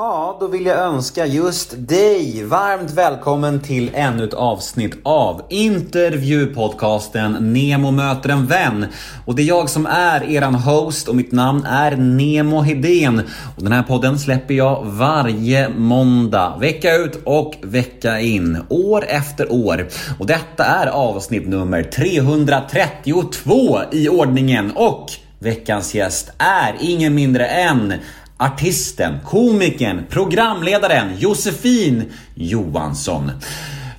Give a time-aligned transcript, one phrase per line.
[0.00, 7.52] Ja, då vill jag önska just dig varmt välkommen till ännu ett avsnitt av intervjupodcasten
[7.52, 8.86] Nemo möter en vän.
[9.26, 13.22] Och det är jag som är eran host och mitt namn är Nemo Hedén.
[13.56, 19.52] Och den här podden släpper jag varje måndag, vecka ut och vecka in, år efter
[19.52, 19.88] år.
[20.18, 25.10] Och detta är avsnitt nummer 332 i ordningen och
[25.40, 27.94] Veckans gäst är ingen mindre än
[28.38, 33.30] artisten, komikern, programledaren Josefin Johansson.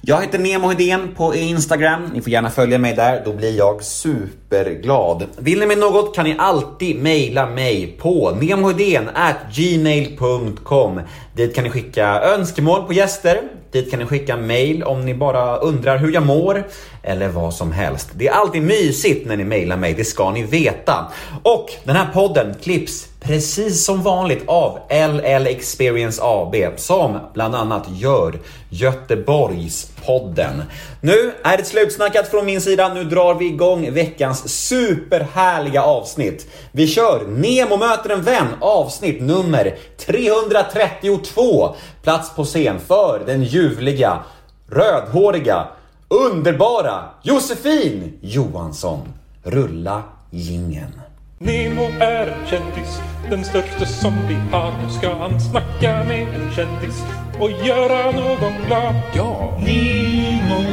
[0.02, 2.10] Jag heter Nemo Hedén på Instagram.
[2.14, 5.26] Ni får gärna följa mig där, då blir jag superglad.
[5.38, 8.38] Vill ni med något kan ni alltid mejla mig på
[9.54, 11.02] gmail.com.
[11.36, 15.58] Dit kan ni skicka önskemål på gäster, dit kan ni skicka mejl om ni bara
[15.58, 16.68] undrar hur jag mår
[17.04, 18.10] eller vad som helst.
[18.14, 21.12] Det är alltid mysigt när ni mejlar mig, det ska ni veta.
[21.44, 27.86] Och den här podden klipps precis som vanligt av LL Experience AB som bland annat
[27.90, 30.64] gör Göteborgspodden.
[31.02, 32.94] Nu är det slutsnackat från min sida.
[32.94, 36.48] Nu drar vi igång veckans superhärliga avsnitt.
[36.72, 41.76] Vi kör Nemo möter en vän avsnitt nummer 332.
[42.04, 44.24] Plats på scen för den ljuvliga,
[44.72, 45.68] rödhåriga,
[46.08, 49.14] underbara Josefin Johansson.
[49.44, 51.09] Rulla gingen.
[51.42, 54.72] Nemo är en kändis, den största som vi har.
[54.84, 56.96] Nu ska han snacka med en kändis
[57.40, 58.96] och göra någon glad.
[59.14, 59.58] Ja!
[59.66, 60.64] Nemo,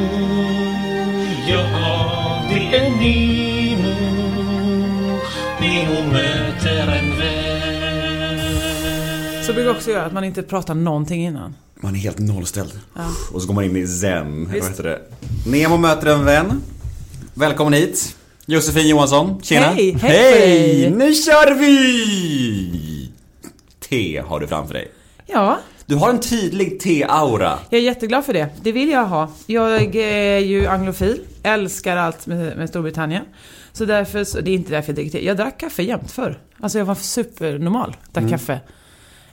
[1.49, 3.95] ja det är Nemo.
[5.61, 8.41] Nemo möter en vän.
[9.45, 11.55] Så brukar jag också göra att man inte pratar någonting innan.
[11.75, 12.81] Man är helt nollställd.
[12.97, 13.05] Ja.
[13.33, 14.45] Och så går man in i zen.
[14.45, 15.01] Vad heter det?
[15.51, 16.63] Nemo möter en vän.
[17.35, 18.17] Välkommen hit.
[18.47, 19.41] Josefin Johansson.
[19.43, 19.67] Tjena.
[19.67, 20.13] Hej, hej
[20.81, 20.91] dig.
[20.91, 23.11] Nu kör vi!
[23.89, 24.89] Te har du framför dig.
[25.27, 27.59] Ja, Du har en tydlig te-aura.
[27.71, 28.49] jag är jätteglad för det.
[28.63, 29.31] Det vill jag ha.
[29.47, 33.25] Jag är ju anglofil, älskar allt med, med Storbritannien.
[33.73, 35.27] Så därför, så, det är inte därför jag dricker te.
[35.27, 36.39] Jag drack kaffe jämt förr.
[36.61, 38.61] Alltså jag var supernormal, drack kaffe.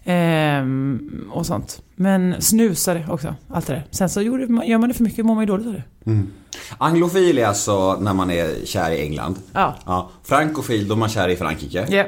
[0.06, 1.82] Ehm, och sånt.
[1.96, 3.88] Men snusade också, allt det där.
[3.92, 5.84] Sen så gör man det för mycket mår man ju dåligt av det.
[6.78, 9.36] Anglofil är alltså när man är kär i England.
[9.54, 9.76] Ja.
[9.86, 10.12] Ja.
[10.24, 11.88] Frankofil, då är man kär i Frankrike.
[11.90, 12.06] Ja,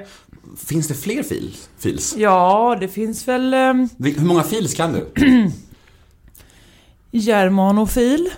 [0.58, 2.16] Finns det fler fil, fils?
[2.18, 3.54] ja det finns väl
[3.98, 5.08] Vil- Hur många fils kan du?
[7.12, 8.30] germanofil.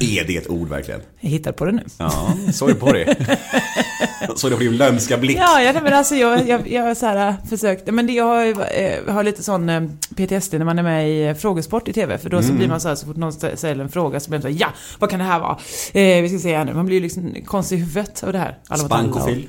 [0.00, 1.00] Är det ett ord verkligen?
[1.20, 1.82] Jag hittar på det nu.
[1.98, 3.16] Ja, såg du på det?
[4.36, 5.36] såg du på din lömska blick?
[5.38, 8.44] Ja, ja men alltså jag, jag, jag så här äh, försökt, men det, jag har,
[8.46, 9.82] eh, har lite sån eh,
[10.16, 12.88] PTSD när man är med i frågesport i TV, för då så blir man så
[12.88, 14.68] här så fort någon stä- ställer en fråga så blir man så här, ja,
[14.98, 15.58] vad kan det här vara?
[15.92, 18.38] Eh, vi ska se här nu, man blir ju liksom konstig i huvudet av det
[18.38, 18.58] här.
[18.68, 19.48] Alla Spankofil?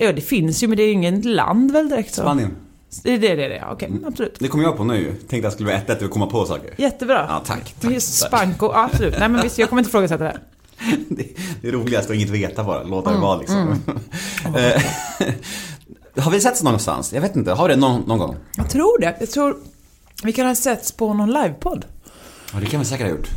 [0.00, 2.22] Ja, det finns ju, men det är ju inget land väl direkt så.
[2.22, 2.50] Spanien?
[3.02, 4.36] Det är det, det, är det, okej, absolut.
[4.38, 5.14] Det kom jag på nu.
[5.28, 6.74] Tänkte jag skulle vara ett lätt att komma på saker.
[6.76, 7.26] Jättebra.
[7.28, 7.74] Ja, tack.
[7.80, 7.92] tack.
[7.92, 9.14] Just Spanko, ja, absolut.
[9.18, 10.40] Nej men visst, jag kommer inte ifrågasätta det här.
[11.08, 11.26] Det,
[11.62, 13.78] det är roligast att inget veta bara, låta det vara liksom.
[14.56, 14.82] Eh,
[16.22, 17.12] har vi setts någonstans?
[17.12, 18.36] Jag vet inte, har vi det någon, någon gång?
[18.56, 19.16] Jag tror det.
[19.20, 19.56] Jag tror
[20.24, 21.84] vi kan ha setts på någon livepodd.
[22.54, 23.28] Ja, det kan vi säkert ha gjort.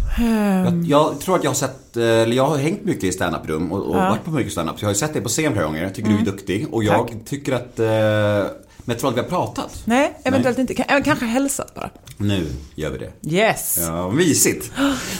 [0.65, 3.71] Jag, jag tror att jag har sett, eh, eller jag har hängt mycket i standup-rum
[3.71, 4.09] och, och Ja.
[4.09, 4.79] varit på mycket standup.
[4.79, 5.83] Så jag har ju sett dig på scen flera gånger.
[5.83, 7.17] Jag tycker du är duktig och jag Tack.
[7.25, 8.51] tycker att, eh,
[8.85, 9.81] men jag tror att vi har pratat.
[9.85, 10.73] Nej, eventuellt inte.
[10.73, 11.89] Kan- Kanske hälsat bara.
[12.17, 13.11] Nu gör vi det.
[13.35, 13.77] Yes.
[13.81, 14.71] Ja, mysigt.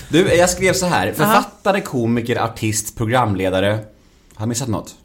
[0.10, 1.14] Du, jag skrev så här.
[1.14, 3.70] Författare, komiker, artist, programledare.
[4.34, 4.96] Har jag missat något?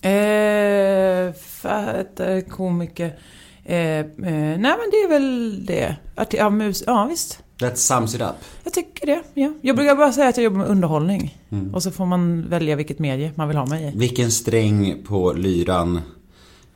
[0.00, 3.18] Eh, författare, komiker.
[3.64, 5.96] Eh, eh, nej men det är väl det.
[6.14, 7.38] Att, ja, mus, ja visst.
[7.60, 8.34] That sums it up.
[8.64, 9.22] Jag tycker det.
[9.34, 9.52] Ja.
[9.62, 11.38] Jag brukar bara säga att jag jobbar med underhållning.
[11.72, 13.98] Och så får man välja vilket medie man vill ha mig i.
[13.98, 16.00] Vilken sträng på lyran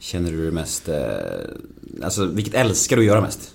[0.03, 0.89] känner du dig mest...
[0.89, 0.97] Eh,
[2.05, 3.55] alltså, vilket älskar du att göra mest?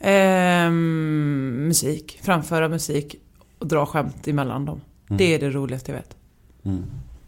[0.00, 2.18] Ehm, musik.
[2.22, 3.14] Framföra musik
[3.58, 4.80] och dra skämt emellan dem.
[5.08, 6.16] Det är det roligaste jag vet.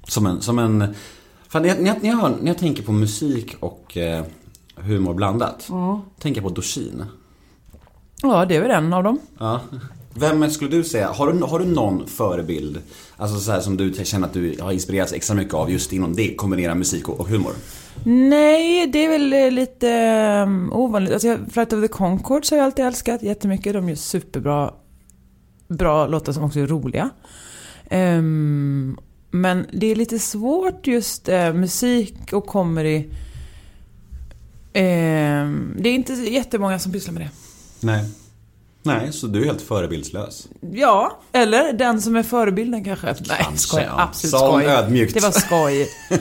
[0.04, 0.40] Som en...
[0.40, 0.94] Som en
[1.48, 4.24] fan, när, jag, när, jag, när, jag, tänker på musik och eh,
[4.76, 5.70] humor blandat.
[6.18, 7.04] Tänker jag på Dorsin.
[8.22, 9.18] Ja, det är väl en av dem.
[9.38, 9.60] Ja.
[10.14, 12.78] Vem skulle du säga, har du, har du någon förebild?
[13.16, 16.16] Alltså så här som du känner att du har inspirerats extra mycket av just inom
[16.16, 17.52] det, kombinera musik och, och humor?
[18.04, 19.86] Nej, det är väl eh, lite
[20.46, 21.12] um, ovanligt.
[21.12, 23.72] Alltså, jag- Flight of the Conchords har jag alltid älskat jättemycket.
[23.72, 24.74] De gör superbra
[25.68, 27.10] bra låtar som också är roliga.
[27.90, 28.96] Ehm,
[29.30, 33.04] men det är lite svårt just eh, musik och comedy.
[34.72, 37.30] Ehm, det är inte jättemånga som pysslar med det.
[37.86, 38.04] Nej.
[38.82, 40.48] Nej, så du är helt förebildslös.
[40.72, 43.06] Ja, eller den som är förebilden kanske.
[43.06, 43.84] Nej, Kanske, skoj.
[43.88, 44.02] ja.
[44.02, 44.64] Absolut hon skoj.
[44.72, 45.14] ödmjukt.
[45.14, 45.88] Det var skoj.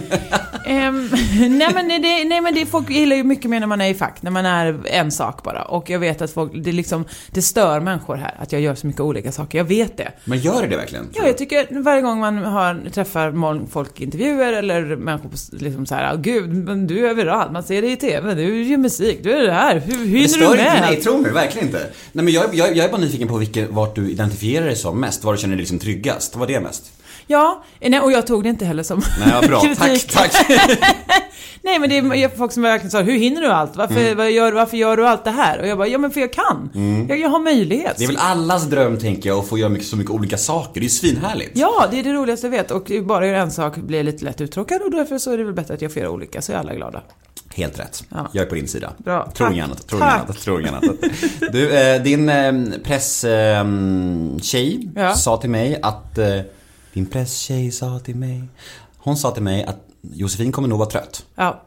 [0.65, 1.09] Ehm,
[1.57, 3.94] nej men, det, nej men det, folk gillar ju mycket mer när man är i
[3.94, 5.61] fack, när man är en sak bara.
[5.63, 8.88] Och jag vet att folk, det liksom, det stör människor här, att jag gör så
[8.88, 9.57] mycket olika saker.
[9.57, 10.11] Jag vet det.
[10.25, 11.09] Men gör det verkligen?
[11.13, 15.85] Ja, jag tycker varje gång man har, träffar folk i intervjuer eller människor på, liksom
[15.85, 18.77] så här, "Åh, gud, men du är överallt, man ser dig i TV, du gör
[18.77, 20.81] musik, du är det här, hur det hinner du stör inte med?
[20.81, 21.88] mig, tro mig, verkligen inte.
[22.11, 25.00] Nej men jag, jag, jag är bara nyfiken på vilket, vart du identifierar dig som
[25.00, 26.36] mest, var du känner dig liksom tryggast.
[26.36, 26.92] Vad var det mest?
[27.28, 29.60] Ja, nej, och jag tog det inte heller som Nej, bra.
[29.78, 30.12] tack, kritik.
[30.12, 30.31] tack.
[31.62, 33.75] Nej men det är folk som verkligen sa, hur hinner du allt?
[33.75, 34.18] Varför, Mm.
[34.18, 35.60] vad gör, varför gör du allt det här?
[35.60, 36.69] Och jag bara, ja men för jag kan.
[37.10, 37.96] Jag, jag har möjlighet.
[37.98, 40.74] Det är väl allas dröm, tänker jag, att få göra mycket, så mycket olika saker.
[40.74, 41.52] Det är ju svinhärligt.
[41.54, 42.72] Ja, det är det roligaste jag vet.
[42.72, 45.44] Och bara gör en sak blir jag lite lätt uttråkad och därför så är det
[45.44, 47.02] väl bättre att jag får göra olika, så är alla glada.
[47.59, 48.03] Helt rätt.
[48.09, 48.29] Ja.
[48.33, 48.94] Jag är på din sida.
[48.97, 49.31] Bra.
[49.35, 49.88] Tror inget annat.
[49.88, 50.38] Tror annat.
[50.39, 50.83] Tror annat.
[51.51, 52.53] Du, eh, din eh,
[52.83, 55.13] presstjej eh, tjej Ja.
[55.15, 56.17] sa till mig att...
[56.17, 56.39] Eh,
[56.94, 58.44] din presstjej sa till mig...
[58.97, 61.25] Hon sa till mig att Josefin kommer nog vara trött.
[61.35, 61.63] Ja.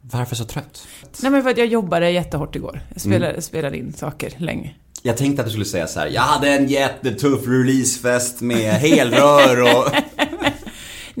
[0.00, 0.86] Varför så trött?
[1.22, 2.80] Nej men för att jag jobbade jättehårt igår.
[2.92, 3.42] Jag spelade, Mm.
[3.42, 4.74] spelade in saker länge.
[5.02, 6.06] Jag tänkte att du skulle säga så här.
[6.06, 9.84] Jag hade en jättetuff releasefest med helrör och...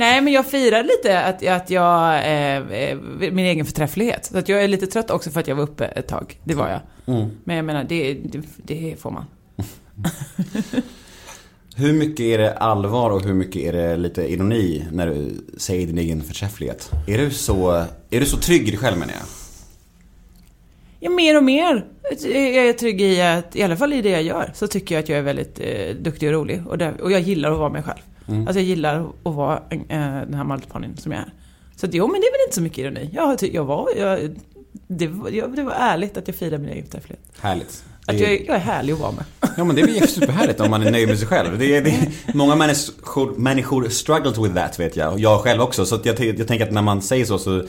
[0.00, 4.24] Nej men jag firar lite att, att jag, eh, eh, min egen förträfflighet.
[4.24, 6.40] Så att jag är lite trött också för att jag var uppe ett tag.
[6.44, 6.80] Det var jag.
[7.16, 7.30] Mm.
[7.44, 9.24] Men jag menar, det, det, det får man.
[11.76, 15.86] Hur mycket är det allvar och hur mycket är det lite ironi när du säger
[15.86, 16.90] din egen förträfflighet?
[17.06, 17.70] Är du så,
[18.10, 19.22] är du så trygg i dig själv menar jag?
[21.00, 21.86] Ja, mer och mer.
[22.24, 25.02] Jag är trygg i att, i alla fall i det jag gör, så tycker jag
[25.02, 26.66] att jag är väldigt eh, duktig och rolig.
[26.66, 28.00] Och, där, och jag gillar att vara mig själv.
[28.28, 28.40] Mm.
[28.46, 31.32] Alltså jag gillar att vara eh, den här multiponyn som jag är.
[31.76, 33.10] Så att, jo, men det är väl inte så mycket ironi.
[33.12, 34.36] Jag, jag var, jag,
[34.88, 37.24] det, var- jag, det var ärligt att jag firade min egen förträfflighet.
[37.40, 37.84] Härligt.
[38.06, 39.24] Att är- jag, är- jag är härlig att vara med.
[39.56, 41.58] Ja men det ju superhärligt om man är nöjd med sig själv.
[41.58, 45.20] Det är, det är, många människor, människor struggle with that vet jag.
[45.20, 45.86] Jag själv också.
[45.86, 47.64] Så att jag, jag tänker att när man säger så så, eh,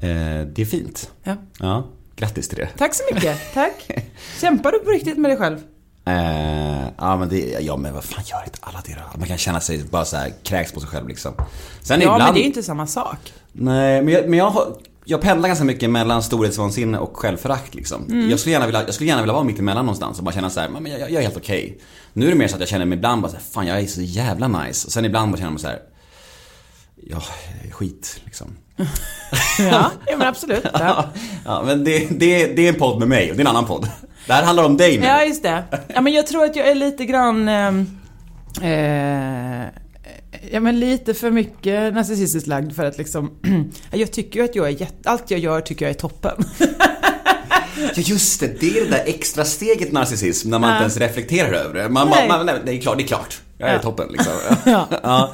[0.00, 1.10] det är fint.
[1.22, 1.36] Ja.
[1.60, 1.84] Ja,
[2.16, 2.68] grattis till det.
[2.78, 3.38] Tack så mycket.
[3.54, 3.90] Tack.
[4.40, 5.58] Kämpar du på riktigt med dig själv?
[6.04, 9.18] Eh, ja men det, ja men vad fan gör inte alla det då?
[9.18, 11.32] Man kan känna sig bara så här kräks på sig själv liksom.
[11.82, 12.22] Sen Ja, ibland...
[12.22, 13.32] men det är inte samma sak.
[13.52, 18.04] Nej, men jag, men jag, jag pendlar ganska mycket mellan storhetsvansinne och självförakt liksom.
[18.06, 18.30] Mm.
[18.30, 20.50] Jag, skulle gärna vilja, jag skulle gärna vilja vara mitt emellan någonstans och bara känna
[20.50, 21.78] så här, men jag, jag är helt okej.
[22.12, 23.80] Nu är det mer så att jag känner mig ibland bara så här, fan jag
[23.80, 24.86] är så jävla nice.
[24.86, 25.78] Och sen ibland bara känner man så här,
[27.06, 27.22] ja,
[27.70, 28.56] skit liksom.
[29.58, 30.64] Ja, ja men absolut.
[30.72, 31.04] Ja.
[31.44, 33.66] Ja, men det, det, det är en podd med mig och det är en annan
[33.66, 33.88] podd.
[34.26, 35.06] Det här handlar om dig nu.
[35.06, 35.64] Ja, just det.
[35.94, 37.48] Ja, men jag tror att jag är lite grann...
[37.48, 37.98] ehm,
[38.62, 39.62] Eh,
[40.52, 43.30] ja, men lite för mycket narcissistiskt lagd för att liksom...
[43.92, 45.10] jag tycker ju att jag är jätte...
[45.10, 46.44] Allt jag gör tycker jag är toppen.
[47.76, 50.76] Ja just det, det är det där extra steget narcissism när man Ja.
[50.76, 51.88] inte ens reflekterar över det.
[51.88, 52.28] Man Nej.
[52.28, 53.40] man, nej, det är klart, det är klart.
[53.58, 53.78] Jag är Ja.
[53.82, 54.32] toppen liksom.
[54.64, 54.88] ja.
[55.02, 55.32] Ja,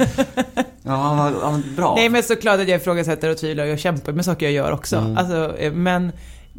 [0.82, 1.94] ja, bra.
[1.96, 4.72] Nej, men såklart att jag ifrågasätter och tvivlar och jag kämpar med saker jag gör
[4.72, 4.96] också.
[4.96, 5.16] Mm.
[5.16, 6.12] Alltså, eh, men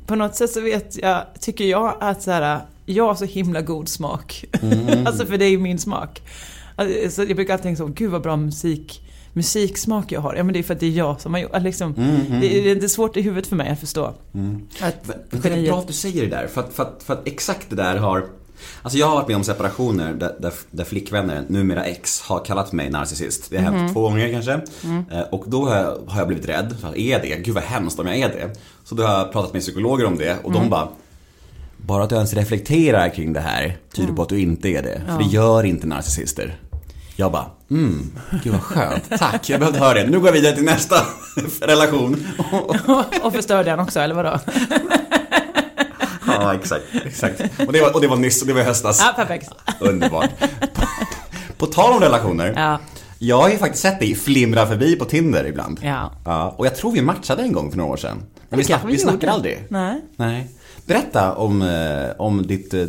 [0.06, 3.62] på något sätt så vet jag, tycker jag att så här, jag har så himla
[3.62, 4.46] god smak.
[4.62, 4.88] Mm.
[5.08, 6.22] alltså för det är ju min smak.
[6.76, 9.02] Alltså, så jag brukar alltid tänka så, gud vad bra musik,
[9.34, 10.36] musiksmak jag har.
[10.36, 12.72] Ja men det är för att det är jag som har gjort, liksom, Mm, det,
[12.72, 14.04] är- det är svårt i huvudet för mig att förstå.
[14.82, 17.14] Att Men Det är bra att du säger det där, för att, för att, för
[17.14, 18.26] att exakt det där har
[18.82, 22.72] Alltså jag har varit med om separationer där, där, där flickvänner, numera ex, har kallat
[22.72, 23.50] mig narcissist.
[23.50, 24.52] Det har hänt två gånger kanske.
[25.12, 26.76] Eh, Och då har jag, har jag blivit rädd.
[26.82, 27.36] För är det?
[27.46, 28.50] Gud vad hemskt om jag är det.
[28.84, 30.88] Så då har jag pratat med psykologer om det och de bara
[31.78, 35.02] Bara att du ens reflekterar kring det här tyder på att du inte är det.
[35.08, 36.60] För det gör inte narcissister.
[37.16, 38.12] Jag bara, mm,
[38.44, 39.04] gud vad skönt.
[39.20, 40.08] Tack, jag behövde höra det.
[40.10, 40.96] Nu går jag vidare till nästa
[41.62, 42.26] relation.
[43.24, 44.40] och förstör den också, eller vadå?
[46.42, 46.84] Ja, exakt.
[47.06, 47.42] exakt.
[47.68, 49.00] Och, det var, och det var nyss, och det var i höstas.
[49.02, 49.50] Ja, perfekt.
[49.80, 50.30] Underbart.
[50.74, 50.86] På,
[51.58, 52.54] på tal om relationer.
[52.56, 52.80] Ja.
[53.22, 55.80] Jag har ju faktiskt sett dig flimra förbi på Tinder ibland.
[55.84, 56.12] Ja.
[56.26, 58.24] Ja, och jag tror vi matchade en gång för några år sedan.
[58.50, 59.64] Men vi, snack, vi vi snackar aldrig.
[59.70, 60.02] Nej.
[60.16, 60.48] Nej.
[60.86, 62.86] Berätta om, eh, om ditt eh,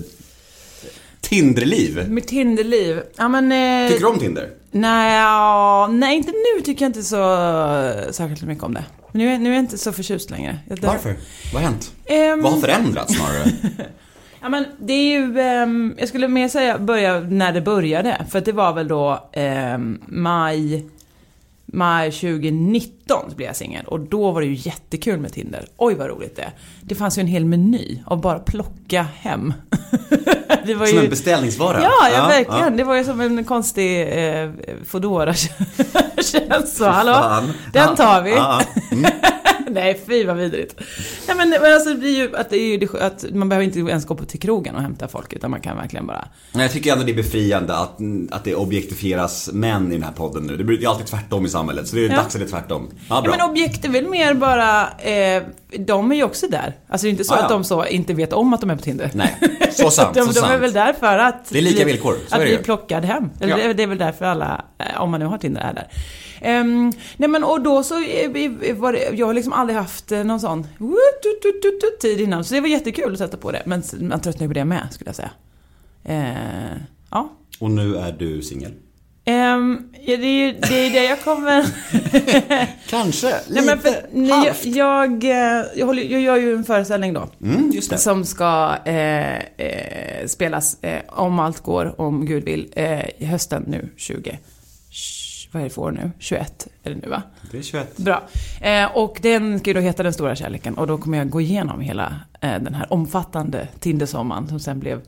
[1.20, 2.08] Tinderliv.
[2.08, 3.02] Mitt Tinderliv.
[3.16, 3.52] Ja men...
[3.52, 4.48] Eh, Tycker du om Tinder?
[4.70, 7.16] Nej, ja, nej, inte nu tycker jag inte så
[8.12, 8.84] särskilt mycket om det.
[9.12, 10.58] Nu är, nu är jag inte så förtjust längre.
[10.68, 11.16] Jag, Varför?
[11.52, 11.92] Vad har hänt?
[12.06, 13.50] Ehm, Vad har förändrats snarare?
[14.42, 18.26] Ja men det är ju, ehm, jag skulle mer säga börja när det började.
[18.30, 20.86] För det var väl då ehm, maj,
[21.66, 23.84] maj 2019 blev jag singel.
[23.86, 25.66] Och då var det ju jättekul med Tinder.
[25.76, 26.50] Oj vad roligt det är.
[26.80, 29.52] Det fanns ju en hel meny av bara plocka hem.
[30.66, 31.04] det var Som ju...
[31.04, 31.82] en beställningsvara?
[31.82, 32.76] Ja, ja, verkligen.
[32.76, 34.50] Det var ju som en konstig eh,
[34.88, 35.56] Foodora-tjänst.
[36.78, 37.42] Så, hallå?
[37.72, 38.30] Den Ja, tar vi.
[38.30, 38.96] ja, ja.
[38.96, 39.10] Mm.
[39.72, 40.74] Nej, fy vad vidrigt.
[41.28, 43.64] Nej men, men alltså det blir ju att, det är ju det, att man behöver
[43.64, 46.62] inte ens gå på till krogen och hämta folk utan man kan verkligen bara Men
[46.62, 47.98] jag tycker ändå det är befriande att,
[48.30, 50.56] att det objektifieras män i den här podden nu.
[50.56, 52.16] Det blir alltid tvärtom i samhället, så det är Ja.
[52.16, 52.88] dags att det är tvärtom.
[52.92, 53.30] Ja, Ja bra.
[53.36, 55.42] men objekt är väl mer bara, eh,
[55.78, 56.76] de är ju också där.
[56.88, 57.42] Alltså det är inte så Ah, ja.
[57.42, 59.10] att de så inte vet om att de är på Tinder.
[59.14, 59.36] Nej,
[59.72, 60.62] så sant, de, så de är sant.
[60.62, 63.30] väl där för att Det är lika villkor, så att är bli plockad hem.
[63.40, 63.66] Eller Ja.
[63.66, 65.88] det, det är väl därför alla, eh, om man nu har Tinder, är där.
[66.40, 68.30] Ehm, nej men och då så eh,
[68.76, 70.66] var det, jag har liksom aldrig haft eh, någon sån
[72.00, 72.44] tid innan.
[72.44, 73.62] Så det var jättekul att sätta på det.
[73.66, 75.30] Men man tröttnar ju på det med, skulle jag säga.
[76.04, 76.76] Eh,
[77.10, 77.32] ja.
[77.58, 78.72] Och nu är du singel.
[79.24, 81.66] Ehm, ja, det är ju det, är det jag kommer...
[82.88, 87.14] Kanske, Nej, men för, nej, jag, jag, eh, jag, håller, jag gör ju en föreställning
[87.14, 87.28] då.
[87.42, 87.72] Mm.
[87.82, 92.72] Som ska eh, eh, spelas, eh, om allt går, om Gud vill,
[93.18, 94.38] i hösten nu, 20...
[95.52, 96.10] Vad är det för år nu?
[96.18, 97.22] 21 är det nu va?
[97.50, 97.96] Det är 21.
[97.96, 98.22] Bra.
[98.60, 101.40] Eh, och den ska ju då heta Den stora kärleken och då kommer jag gå
[101.40, 105.00] igenom hela eh, den här omfattande Tindersommaren som sen blev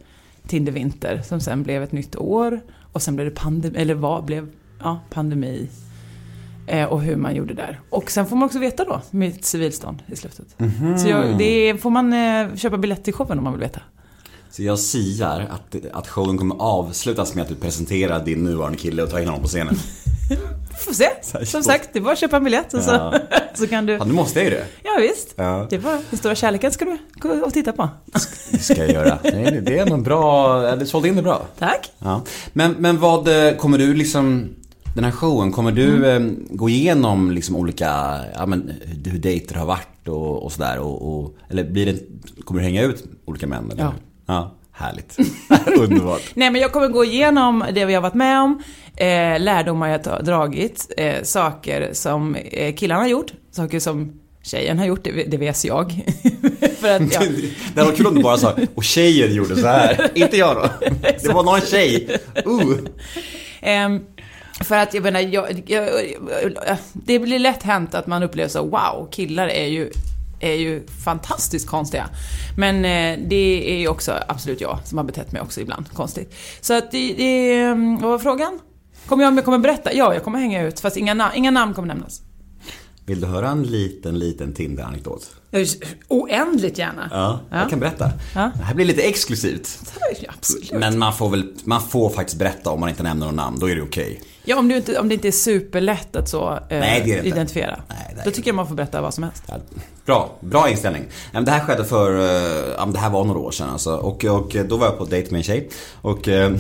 [0.47, 2.61] Tindervinter, som sen blev ett nytt år
[2.93, 4.49] och sen blev det pandemi, eller vad blev,
[4.83, 5.69] ja, pandemi.
[6.67, 7.81] Eh, och hur man gjorde där.
[7.91, 10.57] Och sen får man också veta då mitt civilstånd i slutet.
[10.99, 12.15] Så jag, det får man
[12.57, 13.81] köpa biljett till showen om man vill veta.
[14.53, 19.03] Så jag siar att, att showen kommer avslutas med att du presenterar din nuvarande kille
[19.03, 19.75] och tar in honom på scenen.
[20.85, 21.09] Får se.
[21.47, 23.15] Som sagt, det är bara att köpa en biljett och så, Ja.
[23.55, 23.93] så kan du...
[23.93, 24.65] Ja, nu måste jag ju det.
[24.83, 25.35] Ja visst.
[25.37, 25.67] Ja.
[25.71, 27.89] Det var Den stora kärleken ska du gå och titta på.
[28.51, 29.19] Det ska jag göra.
[29.23, 31.47] Det är, en bra, du sålde in det bra.
[31.59, 31.91] Tack.
[31.99, 32.23] Ja.
[32.53, 34.49] Men, men vad, eh, kommer du liksom,
[34.95, 38.73] den här showen, kommer du eh, gå igenom liksom olika, ja men
[39.05, 41.99] hur dejter har varit och, och sådär och, och, eller blir det,
[42.45, 43.83] kommer du hänga ut olika män eller?
[43.83, 43.93] Ja.
[44.33, 45.17] Ja, härligt.
[45.79, 46.23] Underbart.
[46.35, 48.63] Nej men jag kommer gå igenom det vi har varit med om,
[48.97, 54.87] eh, lärdomar jag dragit, eh, saker som eh, killarna har gjort, saker som tjejen har
[54.87, 55.93] gjort, det, det vet jag.
[56.81, 57.21] För att, ja.
[57.75, 60.11] Det varit kul om du bara sa, och tjejen gjorde så här.
[60.15, 60.87] Inte jag då.
[61.23, 62.19] Det var någon tjej.
[62.47, 62.79] Uh.
[63.61, 64.01] Ehm,
[64.61, 65.89] för att jag menar, jag, jag,
[66.67, 69.91] jag, det blir lätt hänt att man upplever så wow, killar är ju,
[70.43, 72.09] är ju fantastiskt konstiga.
[72.57, 76.35] Men eh, det är ju också absolut jag som har betett mig också ibland konstigt.
[76.61, 78.59] Så att det, det ehm, vad var frågan?
[79.07, 79.93] Kommer jag, jag kommer berätta?
[79.95, 82.23] Ja, jag kommer hänga ut, fast inga, na- inga namn kommer nämnas.
[83.07, 85.31] Vill du höra en liten, liten Tinder-anekdot?
[86.09, 87.09] Oändligt gärna.
[87.11, 87.59] Ja, Ja.
[87.61, 88.11] jag kan berätta.
[88.35, 88.51] Ja.
[88.59, 89.79] Det här blir lite exklusivt.
[90.21, 90.73] Ja, absolut.
[90.73, 93.71] Men man får väl, man får faktiskt berätta om man inte nämner någon namn, då
[93.71, 94.21] är det okej.
[94.45, 97.29] Ja, om, du inte, om det inte är superlätt att så eh, Nej, det det
[97.29, 97.83] identifiera.
[97.89, 99.43] Nej, det Då tycker jag man får berätta vad som helst.
[99.47, 99.55] Ja,
[100.07, 101.05] Bra, bra inställning.
[101.33, 103.97] Det här skedde för, eh, det här var några år sedan alltså.
[103.97, 105.69] Och, och då var jag på dejt med en tjej.
[106.01, 106.53] Och eh,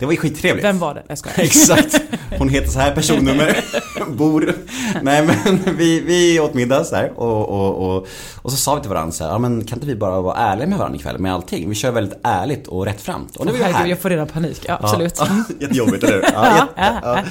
[0.00, 0.64] det var ju skittrevligt.
[0.64, 1.02] Vem var det?
[1.08, 1.38] Jag skojar.
[1.44, 2.00] Exakt.
[2.38, 3.64] Hon heter så här, personnummer,
[4.16, 4.54] bor.
[5.02, 8.80] Nej men vi, vi åt middag så här och, och, och, och så sa vi
[8.80, 11.18] till varandra så här, ja men kan inte vi bara vara ärliga med varandra ikväll
[11.18, 11.68] med allting?
[11.68, 13.36] Vi kör väldigt ärligt och rättframt.
[13.36, 13.86] Och var ju herregud, här.
[13.86, 14.64] jag får redan panik.
[14.68, 15.14] Ja, absolut.
[15.18, 16.24] Ja, jättejobbigt, eller hur?
[16.34, 17.22] Ja, jätte, ja.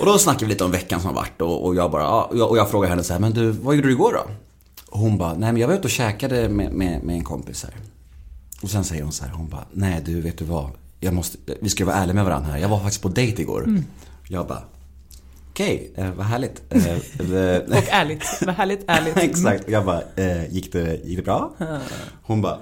[0.00, 2.38] Och då snackade vi lite om veckan som har varit och, och jag bara, och
[2.38, 4.30] jag, och jag frågade henne så här, men du, vad gjorde du igår då?
[4.90, 7.64] Och hon bara, nej men jag var ute och käkade med, med, med en kompis
[7.64, 7.74] här.
[8.62, 11.38] Och sen säger hon så här, hon bara, nej du vet du vad, jag måste,
[11.60, 12.58] vi ska vara ärliga med varandra här.
[12.58, 13.64] Jag var faktiskt på dejt igår.
[13.64, 13.84] Mm.
[14.28, 14.62] Jag bara,
[15.50, 16.62] okej, eh, vad härligt.
[16.70, 16.86] Eh,
[17.36, 18.24] eh, Och ärligt.
[18.46, 19.16] Vad härligt, ärligt.
[19.16, 19.30] Mm.
[19.30, 21.52] Exakt, och jag bara, eh, gick, det, gick det bra?
[22.22, 22.58] Hon bara,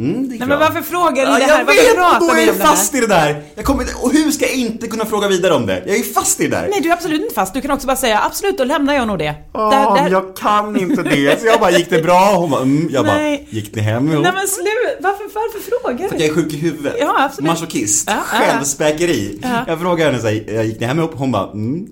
[0.00, 1.64] mm Nej, men varför frågar ni Ja, det jag här?
[1.64, 3.42] Varför vet, då är jag fast i det där.
[3.54, 5.82] Jag kommer, och hur ska jag inte kunna fråga vidare om det?
[5.86, 6.68] Jag är fast i det där.
[6.70, 7.54] Nej, du är absolut inte fast.
[7.54, 9.34] Du kan också bara säga absolut, då lämnar jag nog det.
[9.52, 11.40] Ja, Där- jag kan inte det.
[11.40, 12.34] Så jag bara, gick det bra?
[12.36, 12.88] Hon bara, mm.
[12.92, 13.48] Jag bara, Nej.
[13.50, 14.22] gick ni hem ihop?
[14.22, 14.98] Nej men slut!
[15.00, 16.26] Varför, varför frågar För att du?
[16.26, 16.96] jag är sjuk i huvudet.
[17.00, 17.50] Ja, absolut.
[17.50, 18.10] Masochist.
[18.10, 18.16] Ja.
[18.24, 19.38] Självspäkeri.
[19.42, 19.64] Ja.
[19.66, 21.12] Jag frågade henne så här, gick ni hem ihop?
[21.14, 21.86] Hon bara, mm.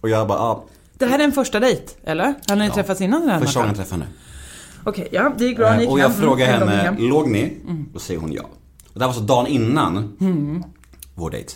[0.00, 0.64] Och jag bara, ja.
[0.98, 2.34] Det här är en första dejt, eller?
[2.48, 2.74] Har ni Ja.
[2.74, 4.14] träffats innan den här Första gången jag träffade henne.
[4.86, 5.72] Okej, ja, det gick bra.
[5.74, 6.20] Ni gick Eh, Och jag hem.
[6.20, 6.96] frågar Mm, henne, hem.
[6.98, 7.52] låg ni?
[7.92, 8.42] Då säger hon ja.
[8.42, 10.16] Och det här var så dagen innan
[11.14, 11.52] vår dejt.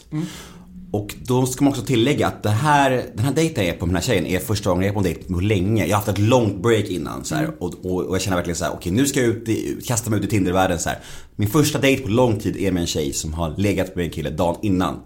[0.92, 3.86] Och då ska man också tillägga att det här, den här dejten jag är på
[3.86, 5.82] med den här tjejen är första gången jag är på en dejt på länge.
[5.86, 8.56] Jag har haft ett långt break innan så här, och, och, och jag känner verkligen
[8.56, 10.98] så här: okej nu ska jag ut i, kasta mig ut i Tindervärlden så här.
[11.36, 14.10] Min första dejt på lång tid är med en tjej som har legat med en
[14.10, 15.00] kille dagen innan.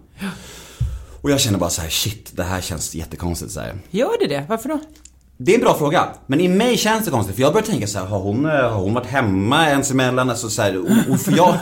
[1.22, 3.74] Och jag känner bara så här: shit det här känns jättekonstigt så här.
[3.90, 4.44] Gör det det?
[4.48, 4.80] Varför då?
[5.44, 7.86] Det är en bra fråga, men i mig känns det konstigt för jag börjar tänka
[7.86, 10.30] så här, har hon, eh, har hon varit hemma ens emellan?
[10.30, 11.54] Alltså så här, och, och för jag,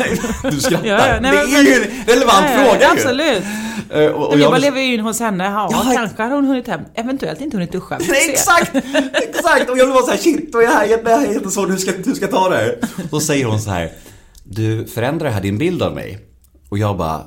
[0.51, 0.87] du skrattar.
[0.87, 2.93] Ja, ja, nej, det men- är ju en relevant Ja, ja, fråga ju.
[2.93, 3.43] Absolut.
[3.91, 5.45] Eh, Och, och Och jag bara lever ju in hos henne.
[5.45, 6.81] Ja, Ja, kanske har hon hunnit hem.
[6.95, 7.99] Eventuellt inte hunnit duscha.
[8.09, 8.75] Nej, exakt!
[9.13, 9.71] Exakt!
[9.71, 11.77] Och jag vara så här, shit, och jag är här, det här är jättesvårt, hur
[11.77, 12.79] ska, hur ska jag ta det här?
[13.11, 13.91] Då säger hon så här,
[14.45, 16.19] du förändrar det här din bild av mig?
[16.69, 17.23] Och jag bara,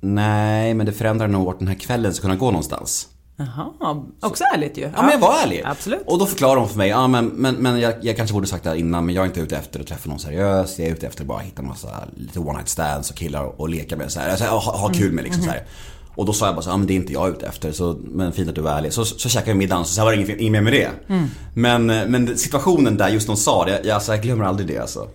[0.00, 3.06] nej men det förändrar nog vart den här kvällen ska kunna gå någonstans.
[3.40, 4.82] Jaha, också ärligt ju.
[4.82, 5.62] Ja, men jag var ärlig.
[5.64, 6.02] Absolut.
[6.06, 8.64] Och då förklarade hon för mig, ja men, men, men jag, jag kanske borde sagt
[8.64, 10.78] det här innan men jag är inte ute efter att träffa någon seriös.
[10.78, 13.60] Jag är ute efter att bara hitta massa lite one night stands och killar och,
[13.60, 14.30] och leka med så här.
[14.30, 15.62] Alltså, ha, ha kul med liksom så här.
[16.14, 17.96] Och då sa jag bara så, ja men det är inte jag ute efter så,
[18.04, 18.92] men fint att du var ärlig.
[18.92, 20.90] Så, så käkade vi middagen så sen var det inget, inget mer med det.
[21.54, 25.08] Men, men situationen där just hon sa det, jag, alltså, jag glömmer aldrig det alltså.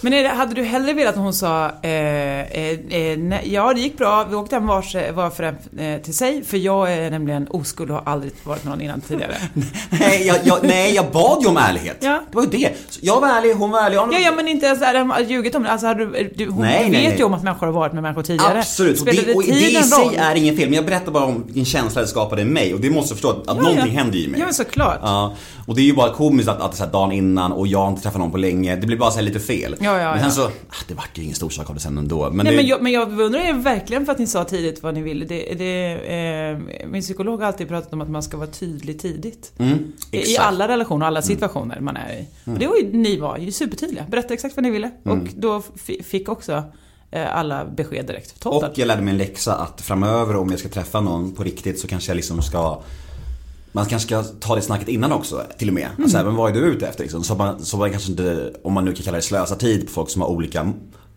[0.00, 3.80] Men det, hade du hellre velat att hon sa eh, eh, eh, nej, ja det
[3.80, 7.10] gick bra, vi åkte hem vars, var för en eh, till sig för jag är
[7.10, 9.36] nämligen oskuld och har aldrig varit med någon innan tidigare.
[9.90, 11.96] Nej jag, jag, nej, jag bad ju om ärlighet.
[12.00, 12.22] Ja.
[12.30, 12.72] Det var ju det.
[12.88, 13.96] Så jag var ärlig, hon var ärlig.
[13.96, 15.70] Ja, ja men inte ens där, ljugit om det.
[15.70, 17.18] Alltså, hade du, du, hon Nej, vet nej, nej.
[17.18, 18.58] ju om att människor har varit med människor tidigare.
[18.58, 20.68] Absolut, och Spelar det, och det i sig är ingen fel.
[20.68, 22.74] Men jag berättar bara om vilken känsla det skapade i mig.
[22.74, 24.00] Och det måste förstå att, att Ja, någonting ja.
[24.00, 24.40] händer i mig.
[24.40, 24.98] Ja, men såklart.
[25.02, 25.34] Ja,
[25.66, 27.88] och det är ju bara komiskt att, att så här dagen innan och jag har
[27.88, 28.76] inte träffat någon på länge.
[28.76, 29.76] Det blir bara så här lite fel.
[29.86, 31.98] Ja, ja, men sen så, ah, det vart ju ingen stor sak av det sen
[31.98, 32.30] ändå.
[32.30, 34.82] Men Nej, det, men, jag, men jag beundrar er verkligen för att ni sa tidigt
[34.82, 35.24] vad ni ville.
[35.24, 39.52] Det, det, eh, min psykolog har alltid pratat om att man ska vara tydlig tidigt.
[39.58, 40.36] mm, I.
[40.36, 40.48] Mm.
[40.48, 42.26] alla relationer och alla situationer man är i.
[42.44, 44.04] Och det var ju, ni var ju supertydliga.
[44.10, 44.90] Berättade exakt vad ni ville.
[45.04, 45.20] Mm.
[45.20, 45.62] Och då
[46.04, 46.62] fick också
[47.10, 48.40] eh, alla besked direkt.
[48.40, 48.70] Toppen.
[48.70, 51.80] Och jag lärde mig en läxa att framöver om jag ska träffa någon på riktigt
[51.80, 52.80] så kanske jag liksom ska
[53.76, 55.88] man kanske ska ta det snacket innan också till och med.
[55.98, 56.10] Mm.
[56.10, 57.24] Så här, men vad är du ute efter liksom?
[57.24, 59.92] Så man, så man kanske inte, om man nu kan kalla det slösa tid på
[59.92, 60.72] folk som har olika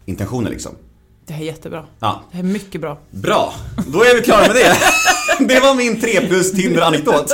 [0.06, 0.72] intentioner liksom.
[1.26, 1.86] Det här är jättebra.
[2.00, 2.98] Ja, Det här är mycket bra.
[3.12, 3.54] bra.
[3.88, 4.76] Då är vi klara med det.
[5.54, 7.32] Det var min 3 plus Tinder-anekdot.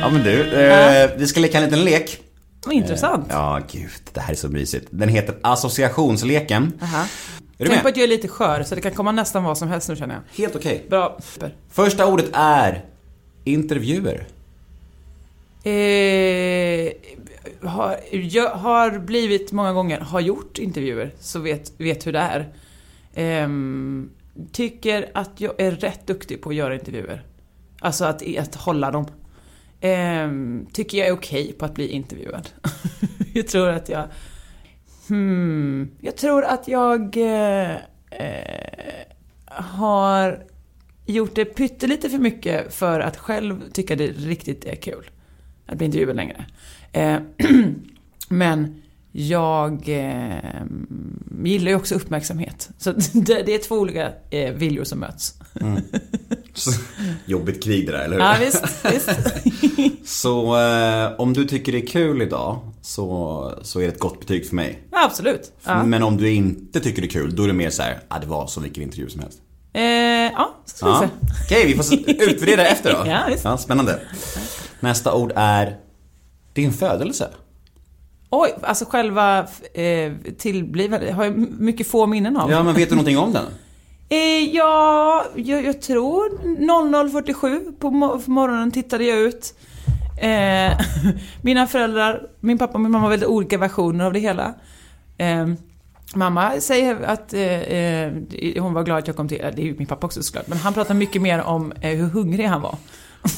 [0.00, 2.18] Ja men du, eh, vi ska leka en liten lek.
[2.66, 3.26] Vad intressant.
[3.30, 4.86] Ja, gud, det här är så mysigt.
[4.90, 6.72] Den heter associationsleken.
[6.82, 7.02] Aha.
[7.02, 9.68] Är Tänk på att jag är lite skör så det kan komma nästan vad som
[9.68, 10.22] helst nu känner jag.
[10.42, 10.86] Helt okej.
[10.88, 11.18] Bra.
[11.22, 11.54] Super.
[11.70, 12.84] Första ordet är
[13.44, 14.26] intervjuer.
[15.64, 16.92] Eh,
[17.68, 22.52] har, jag har blivit många gånger, har gjort intervjuer, så vet, vet hur det är.
[23.14, 24.10] Ehm,
[24.52, 27.24] tycker att jag är rätt duktig på att göra intervjuer.
[27.80, 29.06] Alltså att, att hålla dem.
[29.80, 32.48] Ehm, tycker jag är okej på att bli intervjuad.
[33.34, 34.04] jag tror att jag...
[35.08, 37.74] Hmm, jag tror att jag eh,
[38.10, 39.06] eh,
[39.46, 40.44] har
[41.06, 45.10] gjort det pyttelite för mycket för att själv tycka det riktigt är kul.
[45.66, 46.46] Att bli intervjuad längre.
[46.92, 47.18] Eh,
[48.28, 48.82] men
[49.12, 50.62] jag eh,
[51.44, 52.70] gillar ju också uppmärksamhet.
[52.78, 55.34] Så det, det är två olika eh, viljor som möts.
[55.52, 55.58] Så,
[57.26, 58.22] jobbigt krig det där, eller hur?
[58.24, 59.10] Ja, visst, visst.
[60.10, 64.20] Så eh, om du tycker det är kul idag så, så är det ett gott
[64.20, 64.82] betyg för mig.
[64.90, 65.52] Ja, absolut.
[65.64, 65.84] Ja.
[65.84, 68.18] Men om du inte tycker det är kul, då är det mer så här, ah,
[68.18, 69.38] det var som vilken intervju som helst.
[69.72, 71.00] Eh, ja, så ska vi Ja.
[71.00, 71.08] se.
[71.44, 73.10] Okej, vi får utvärdera efter då.
[73.10, 73.62] Ja, visst.
[73.64, 74.00] spännande.
[74.80, 75.76] Nästa ord är
[76.52, 77.28] din födelse.
[78.30, 79.38] Oj, alltså själva
[79.74, 82.50] eh, tillblivande har jag mycket få minnen av.
[82.50, 83.44] Ja, men vet du någonting om den?
[84.08, 87.90] Eh, ja, jag, jag tror 00.47 på
[88.30, 89.54] morgonen tittade jag ut.
[90.20, 90.78] Eh,
[91.42, 94.54] mina föräldrar, min pappa och min mamma har väldigt olika versioner av det hela.
[95.18, 95.46] Eh,
[96.14, 98.12] mamma säger att eh, eh,
[98.58, 100.58] hon var glad att jag kom till, det är ju min pappa också såklart, men
[100.58, 102.76] han pratar mycket mer om eh, hur hungrig han var.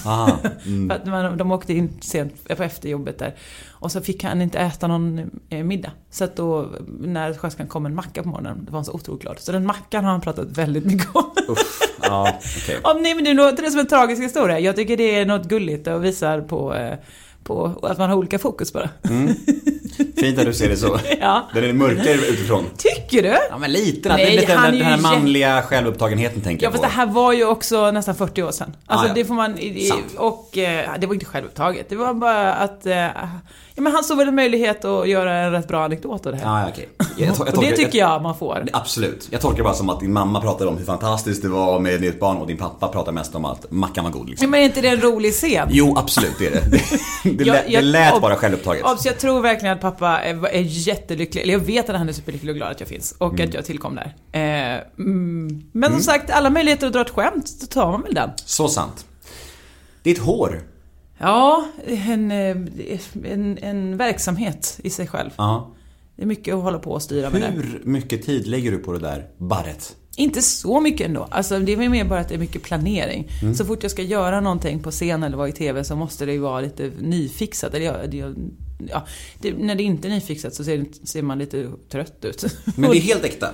[0.05, 0.31] Ah,
[0.67, 0.89] mm.
[0.89, 3.35] För att man, de åkte in sent på efterjobbet där.
[3.69, 5.91] Och så fick han inte äta någon eh, middag.
[6.11, 6.69] Så att då,
[7.01, 9.39] när sköterskan kom en macka på morgonen, då var han så otroligt glad.
[9.39, 11.31] Så den mackan har han pratat väldigt mycket om.
[11.49, 12.79] Uff, ja, okej.
[12.83, 14.59] Om nej men nu låter det som en tragisk historia.
[14.59, 16.95] Jag tycker det är något gulligt och visar på, eh,
[17.47, 18.89] på att man har olika fokus bara.
[20.17, 20.99] Fint att du ser det så.
[21.21, 21.49] Ja.
[21.55, 22.65] Den är mörkare utifrån.
[22.77, 23.37] Tycker du?
[23.51, 26.65] Ja men lite, Nej, det är lite han den, är den här manliga självupptagenheten tänker
[26.65, 26.89] Ja jag fast på.
[26.89, 28.77] det här var ju också nästan 40 år sedan.
[28.87, 29.15] Alltså Ah, ja.
[29.15, 29.59] det får man...
[29.59, 30.15] i- i- Sant.
[30.17, 31.89] Och eh, det var inte självupptaget.
[31.89, 32.87] Det var bara att...
[32.87, 33.07] Eh,
[33.77, 36.39] ja men han såg väl en möjlighet att göra en rätt bra anekdot av det
[36.39, 36.61] här.
[36.61, 36.89] Ja, okej.
[37.17, 38.67] Jag, jag, och det tycker jag man får.
[38.73, 39.29] Absolut.
[39.31, 42.05] Jag tolkar det bara som att din mamma pratade om hur fantastiskt det var med
[42.05, 44.51] ett barn och din pappa pratar mest om att mackan var god liksom.
[44.51, 45.69] Men är inte det en rolig scen?
[45.71, 46.61] Jo, absolut det är det.
[47.25, 48.85] Det, det, lät, det lät bara självupptaget.
[48.85, 52.13] Obs, jag tror verkligen att pappa är, är jättelycklig, eller jag vet att han är
[52.13, 54.15] superlycklig och glad att jag finns och att jag tillkom där.
[54.33, 58.15] Eh, mm, men som sagt, alla möjligheter att dra ett skämt, då tar man väl
[58.15, 58.31] den.
[58.45, 59.07] Så sant.
[60.03, 60.63] Ditt hår.
[61.19, 62.57] Ja, en, eh,
[63.25, 65.31] en, en verksamhet i sig själv.
[65.37, 65.73] Ja.
[66.17, 67.47] Det är mycket att hålla på och styra med det.
[67.47, 69.97] Hur mycket tid lägger du på det där barret?
[70.17, 71.29] Inte så mycket ändå.
[71.31, 73.31] Alltså det är mer bara att det är mycket planering.
[73.43, 73.55] Mm.
[73.55, 76.33] Så fort jag ska göra någonting på scen eller vara i TV så måste det
[76.33, 77.75] ju vara lite nyfixat.
[77.75, 78.35] Eller jag, det,
[78.89, 79.07] ja,
[79.41, 82.45] det, när det inte är nyfixat så ser, ser man lite trött ut.
[82.77, 83.51] Men det är helt äkta?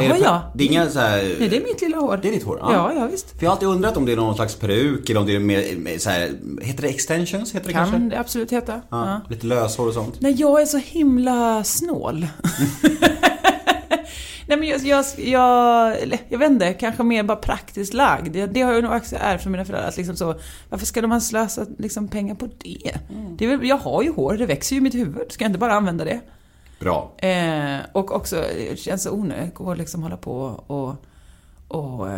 [0.00, 0.42] Är Jaha, det, ja.
[0.54, 1.36] Det är inga så här...
[1.40, 2.18] Nej, det är mitt lilla hår.
[2.22, 2.58] Det är ditt hår?
[2.62, 3.30] Ja, ja visst.
[3.30, 5.40] För jag har alltid undrat om det är någon slags peruk eller om det är
[5.40, 6.30] mer, mer så här,
[6.62, 7.54] heter det extensions?
[7.54, 8.08] Heter det Kan kanske?
[8.08, 8.72] det absolut heta.
[8.72, 9.20] Ja, Ja.
[9.30, 10.20] Lite löshår och sånt.
[10.20, 12.26] Nej, jag är så himla snål.
[14.48, 15.96] Nej men jag, jag, jag,
[16.28, 18.32] jag vet inte, kanske mer bara praktiskt lagd.
[18.32, 19.88] Det, det har jag nog också ärvt från mina föräldrar.
[19.88, 20.34] Att liksom så,
[20.70, 22.92] varför ska man slösa liksom, pengar på det?
[23.38, 25.32] det är väl, jag har ju hår, det växer ju i mitt huvud.
[25.32, 26.20] Ska jag inte bara använda det?
[26.78, 27.12] Bra.
[27.18, 30.34] Eh, och också, det känns så onödigt att liksom hålla på
[30.66, 30.94] och,
[31.68, 32.08] och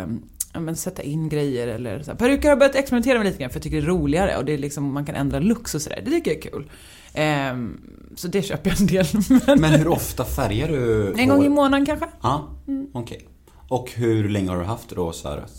[0.53, 2.17] ja, men sätta in grejer eller så här.
[2.17, 4.53] Peruker har börjat experimentera med lite grann för jag tycker det är roligare och det
[4.53, 6.01] är liksom, man kan ändra looks och sådär.
[6.05, 6.69] Det tycker jag är kul.
[7.13, 7.81] Ehm,
[8.15, 9.05] så det köper jag en del.
[9.47, 12.05] Men, Men hur ofta färgar du en gång i månaden kanske?
[12.21, 12.49] Ja,
[12.93, 13.27] okej.
[13.67, 15.53] Och hur länge har du haft rosa rött?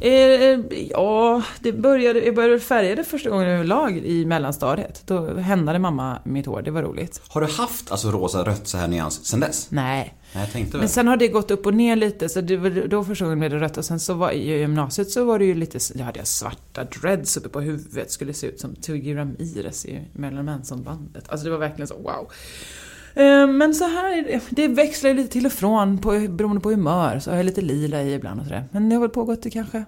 [0.00, 5.02] Eh, ja, det började, jag började färga det första gången överlag i mellanstadiet.
[5.06, 7.20] Då händade mamma mitt hår, det var roligt.
[7.28, 9.70] Har du haft alltså rosa rött så här nyans sen dess?
[9.70, 10.14] Nej.
[10.34, 10.74] Nej, jag.
[10.74, 13.50] Men sen har det gått upp och ner lite, så det då första gången blev
[13.50, 13.76] det rött.
[13.76, 16.84] Och sen så var i gymnasiet så var det ju lite, då hade jag svarta
[16.84, 18.10] dreads uppe på huvudet.
[18.10, 21.28] Skulle se ut som Twiggy Ramirez i Marilyn Manson-bandet.
[21.28, 22.30] Alltså det var verkligen så, wow.
[23.18, 26.60] Eh, Men så här, är det- det växlar ju lite till och från på, beroende
[26.60, 27.18] på humör.
[27.18, 28.64] Så har jag lite lila i ibland och sådär.
[28.72, 29.84] Men det har väl pågått i kanske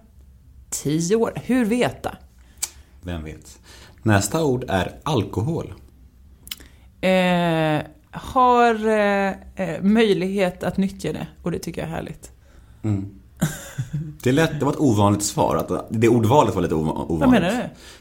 [0.70, 1.32] tio år.
[1.44, 2.16] Hur veta?
[3.02, 3.58] Vem vet?
[4.02, 5.74] Nästa ord är alkohol.
[7.00, 12.32] Eh, har eh, eh, möjlighet att nyttja det och det tycker jag är härligt.
[14.22, 15.56] Det, lät, det var ett ovanligt svar.
[15.56, 17.20] Att det ordvalet var lite ova- ovanligt.
[17.20, 17.56] Vad menar du?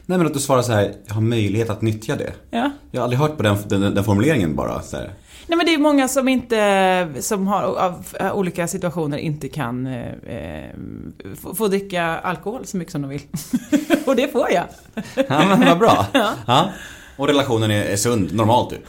[0.06, 2.32] Nej men att du svarar så här, jag har möjlighet att nyttja det.
[2.50, 2.70] Ja.
[2.90, 4.82] Jag har aldrig hört på den, den, den formuleringen bara.
[4.82, 5.10] Så här.
[5.46, 10.06] Nej men det är många som inte, som har av olika situationer inte kan eh,
[10.36, 10.70] eh,
[11.42, 13.22] få, få dricka alkohol så mycket som de vill.
[14.06, 14.64] och det får jag.
[15.28, 16.06] Ja men vad bra.
[16.46, 16.68] ja.
[17.16, 18.86] Och relationen är, är sund, normalt typ?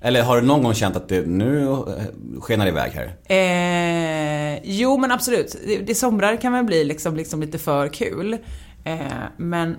[0.00, 0.22] Eller?
[0.22, 3.16] Har du någon gång känt att det nu eh, skenar det iväg här?
[3.28, 8.38] Eh, jo men absolut, det, det somrar kan väl bli liksom, liksom lite för kul.
[8.84, 8.98] Eh,
[9.36, 9.76] men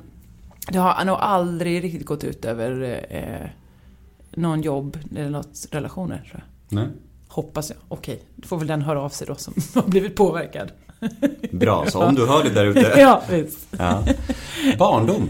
[0.67, 3.49] det har nog aldrig riktigt gått ut över eh,
[4.31, 6.75] någon jobb eller något relationer tror jag.
[6.75, 6.87] Nej.
[7.27, 7.77] Hoppas jag.
[7.87, 10.71] Okej, då får väl den höra av sig då som har blivit påverkad.
[11.51, 12.79] Bra, så om du hör det där ute.
[12.97, 13.67] ja, visst.
[13.77, 14.03] Ja.
[14.77, 15.29] Barndom.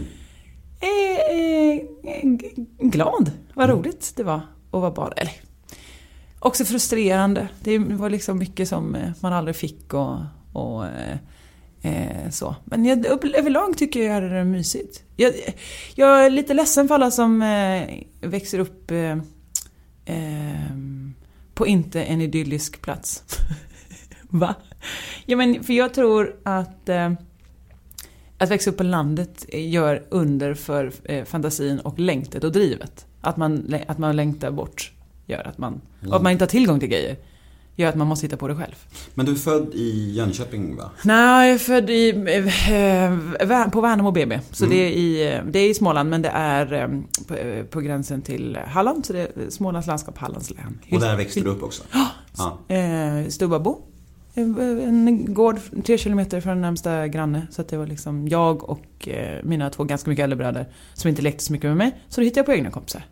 [0.80, 1.80] Eh, eh,
[2.78, 3.30] glad.
[3.54, 4.40] Vad roligt det var
[4.70, 5.12] att vara barn.
[5.16, 5.32] Eller,
[6.38, 7.48] också frustrerande.
[7.62, 10.18] Det var liksom mycket som eh, man aldrig fick och,
[10.52, 11.16] och eh,
[11.82, 12.56] eh så.
[12.64, 15.02] Men jag, överlag tycker jag jag hade det mysigt.
[15.16, 15.32] Jag,
[15.94, 17.88] jag är lite ledsen för alla som eh,
[18.20, 19.18] växer upp eh,
[20.04, 20.76] eh,
[21.54, 23.24] på inte en idyllisk plats.
[24.22, 24.54] Va?
[25.26, 27.12] Ja, men för jag tror att eh,
[28.38, 33.06] att växa upp på landet gör under för eh, fantasin och längtet och drivet.
[33.20, 34.92] Att man, att man längtar bort
[35.26, 37.16] gör att man, och att man inte har tillgång till grejer.
[37.76, 38.74] Gör att man måste hitta på det själv.
[39.14, 40.90] Men du är född i Jönköping va?
[41.04, 44.40] Nej, jag är född i, eh, på Värnamo BB.
[44.50, 46.88] Så det, är i, det är i Småland men det är eh,
[47.26, 49.06] på, på gränsen till Halland.
[49.06, 50.78] Så det är Smålands landskap, Hallands län.
[50.92, 51.82] Och där växte du upp också?
[52.36, 52.74] Ja.
[52.74, 53.78] Eh, Stubbabo.
[54.34, 57.46] En gård tre kilometer från närmsta granne.
[57.50, 61.22] Så det var liksom jag och eh, mina två ganska mycket äldre bröder som inte
[61.22, 62.00] lekte så mycket med mig.
[62.08, 63.02] Så då hittade jag på egna kompisar.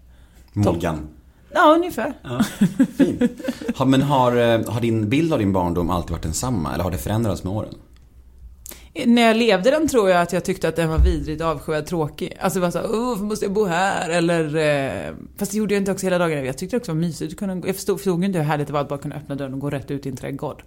[0.52, 1.08] Molgan.
[1.54, 2.12] Ja, ungefär.
[2.22, 2.42] Ja,
[2.96, 3.22] fint.
[3.76, 6.74] Ha, men har, eh, har din bild av din barndom alltid varit densamma?
[6.74, 7.74] Eller har det förändrats med åren?
[9.06, 12.36] När jag levde den tror jag att jag tyckte att den var vidrigt avskyvärd tråkig.
[12.40, 14.10] Alltså det var såhär, åh, måste jag bo här?
[14.10, 14.56] Eller...
[14.56, 16.42] Eh, fast det gjorde jag inte också hela dagarna.
[16.42, 18.72] Jag tyckte också det var mysigt att kunna Jag förstod, förstod inte hur härligt det
[18.72, 20.62] var att bara kunna öppna dörren och gå rätt ut i en trädgård.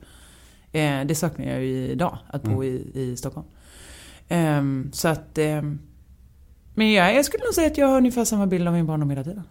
[0.72, 3.48] Eh, det saknar jag ju idag, att bo i, i Stockholm.
[4.30, 5.38] Ehm, så att...
[5.38, 5.80] ehm,
[6.76, 9.10] men jag, jag skulle nog säga att jag har ungefär samma bild av min barndom
[9.10, 9.44] hela tiden.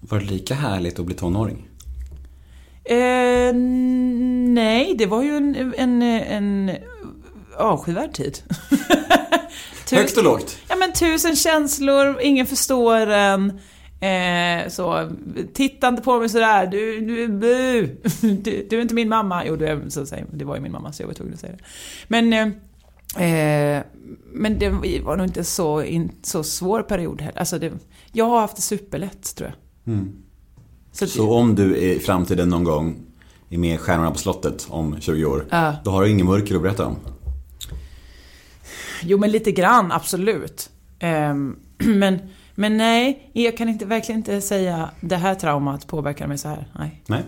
[0.00, 1.68] Var det lika härligt att bli tonåring?
[2.84, 3.54] Eh,
[4.54, 6.70] nej, det var ju en, en, en
[7.58, 8.38] avskyvärd tid.
[9.92, 10.58] Högt och lågt?
[10.68, 13.60] Ja men tusen känslor, ingen förstår en.
[14.00, 15.10] Eh, så,
[15.54, 17.86] titta inte på mig sådär, du, du, bu.
[18.42, 19.46] du, du är inte min mamma.
[19.46, 21.52] Jo, du så säger, det var ju min mamma så jag var tvungen att säga
[21.52, 21.64] det.
[22.08, 23.82] Men, eh, eh,
[24.32, 27.38] men det var nog inte så, in, så svår period heller.
[27.38, 27.72] Alltså det,
[28.12, 29.52] jag har haft det superlätt tror
[29.84, 29.98] jag.
[30.92, 32.96] Så, Så om du i framtiden någon gång
[33.50, 35.74] är med i Stjärnorna på slottet om 20 år, Ja.
[35.84, 36.96] då har du ingen mörker att berätta om?
[39.02, 40.70] Jo men lite grann, absolut.
[40.98, 42.18] Ehm, men,
[42.54, 46.68] men nej, jag kan inte, verkligen inte säga det här traumat påverkar mig så här.
[46.78, 47.02] Nej.
[47.06, 47.22] Nej.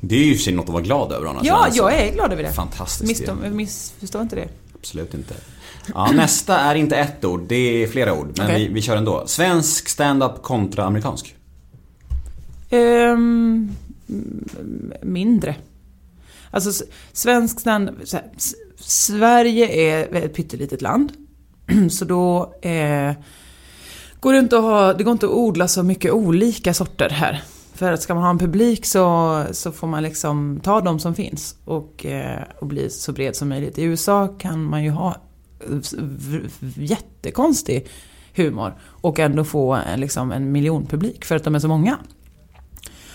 [0.00, 1.46] Det är ju för sig något att vara glad över annars.
[1.46, 2.52] Ja, jag är glad över det.
[2.52, 3.30] Fantastiskt.
[3.52, 4.48] Missförstå, inte det.
[4.74, 5.34] Absolut inte.
[5.94, 8.32] Ja, nästa är inte ett ord, det är flera ord.
[8.36, 8.68] Men Okej.
[8.68, 9.22] vi, vi kör ändå.
[9.26, 11.36] Svensk stand-up kontra amerikansk.
[12.70, 13.70] Ehm,
[14.08, 15.54] m- mindre.
[16.50, 18.30] Alltså, svensk stand här,
[18.80, 21.12] Sverige är ett pyttelitet land.
[21.90, 23.12] Så då eh,
[24.22, 27.42] går det inte att ha, det går inte att odla så mycket olika sorter här.
[27.74, 31.14] För att ska man ha en publik så, så får man liksom ta de som
[31.14, 33.78] finns och, eh, och bli så bred som möjligt.
[33.78, 35.16] I USA kan man ju ha
[35.60, 36.40] eh,
[36.76, 37.88] jättekonstig
[38.34, 41.98] humor och ändå få eh, liksom en miljonpublik för att de är så många.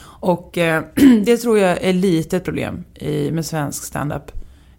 [0.03, 0.83] Och eh,
[1.25, 4.31] det tror jag är lite ett problem i, med svensk standup.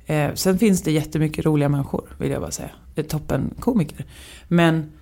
[0.07, 2.71] Eh, sen finns det jättemycket roliga människor, vill jag bara säga.
[2.95, 4.07] Det är toppen komiker.
[4.49, 4.93] Men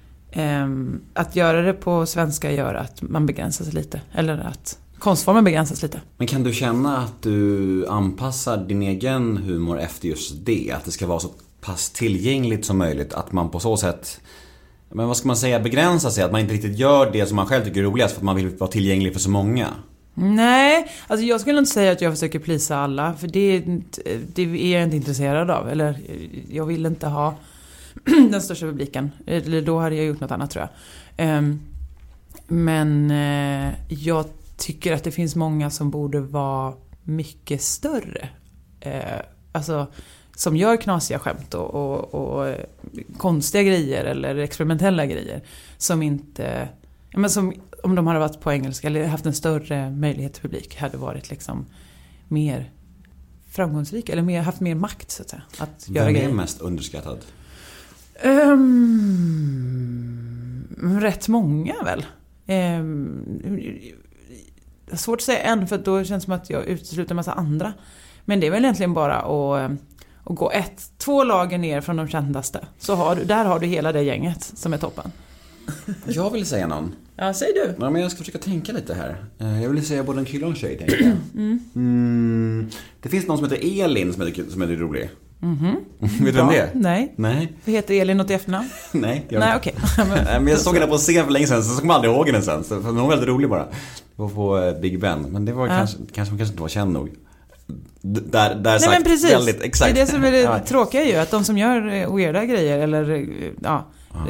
[1.14, 4.00] att göra det på svenska gör att man begränsar sig lite.
[4.12, 6.00] Eller att konstformen begränsas lite.
[6.16, 10.72] Men kan du känna att du anpassar din egen humor efter just det?
[10.76, 11.28] Att det ska vara så
[11.60, 13.14] pass tillgängligt som möjligt?
[13.14, 14.20] Att man på så sätt,
[14.92, 16.24] men vad ska man säga, begränsar sig?
[16.24, 18.36] Att man inte riktigt gör det som man själv tycker är roligast för att man
[18.36, 19.68] vill vara tillgänglig för så många?
[20.18, 23.14] Nej, alltså jag skulle inte säga att jag försöker plisa alla.
[23.14, 23.64] För det,
[24.34, 25.68] det är jag inte intresserad av.
[25.68, 25.98] Eller
[26.50, 27.34] jag vill inte ha
[28.30, 29.10] den största publiken.
[29.26, 30.70] Eller då hade jag gjort något annat tror jag.
[31.26, 31.60] Ehm,
[32.46, 34.24] Men eh, jag
[34.56, 38.28] tycker att det finns många som borde vara mycket större.
[38.80, 39.02] Eh,
[39.52, 39.86] Alltså
[40.36, 42.64] som gör knasiga skämt och, och, och eh,
[43.18, 45.42] konstiga grejer eller experimentella grejer.
[45.78, 46.68] Som inte...
[47.14, 50.76] Men som, om de hade varit på engelska eller haft en större möjlighet till publik
[50.76, 51.66] hade varit liksom
[52.28, 52.70] mer
[53.50, 55.42] framgångsrika eller mer, haft mer makt så att säga.
[55.58, 56.34] Att göra Vem är grejer.
[56.34, 57.18] mest underskattad?
[58.20, 59.78] Ehm,
[61.00, 62.06] rätt många väl.
[62.78, 63.24] Um,
[64.92, 67.72] svårt att säga en för då känns det som att jag utesluter en massa andra.
[68.24, 69.76] Men det är väl egentligen bara att, eh,
[70.24, 72.66] att gå ett, två lager ner från de kändaste.
[72.78, 75.12] Så har du, där har du hela det gänget som är toppen.
[76.06, 76.94] Jag vill säga någon.
[77.16, 77.74] Ja, säg du.
[77.80, 79.24] Ja, men jag ska försöka tänka lite här.
[79.38, 81.12] Eh, Jag vill säga både en kille och en tjej, tänker jag.
[81.34, 82.68] Mm.
[83.00, 85.10] Det finns någon som heter Elin som är, som är rolig.
[85.40, 86.70] Vet du vem det är?
[86.74, 87.14] Nej.
[87.16, 87.52] Nej.
[87.64, 88.68] Vad heter Elin något i efternamn?
[88.92, 89.74] Nej, jag Nej, okej.
[89.98, 92.26] Nej, men jag såg henne på scen för länge sedan, så kommer jag aldrig ihåg
[92.28, 92.64] henne sen.
[92.64, 93.62] Så, hon var väldigt rolig bara.
[93.64, 93.70] Det
[94.22, 95.22] var på eh, Big Ben.
[95.22, 95.76] Men det var Ja.
[95.76, 97.08] kanske, kanske, hon kanske inte var känd nog.
[98.02, 99.32] D- Där, där Nej sagt, men precis.
[99.32, 99.94] väldigt exakt.
[99.94, 101.14] Det är det som är det tråkiga ju.
[101.16, 103.86] Att de som gör eh, weirda grejer eller eh, ja,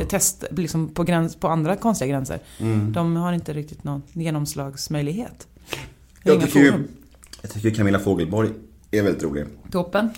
[0.09, 2.39] test liksom på, gräns, på andra konstiga gränser.
[2.61, 2.93] Mm.
[2.93, 5.47] De har inte riktigt någon genomslagsmöjlighet.
[6.23, 6.73] Jag tycker, ju,
[7.43, 8.49] jag tycker Camilla Fogelborg
[8.91, 9.45] är väldigt rolig.
[9.71, 10.11] Toppen.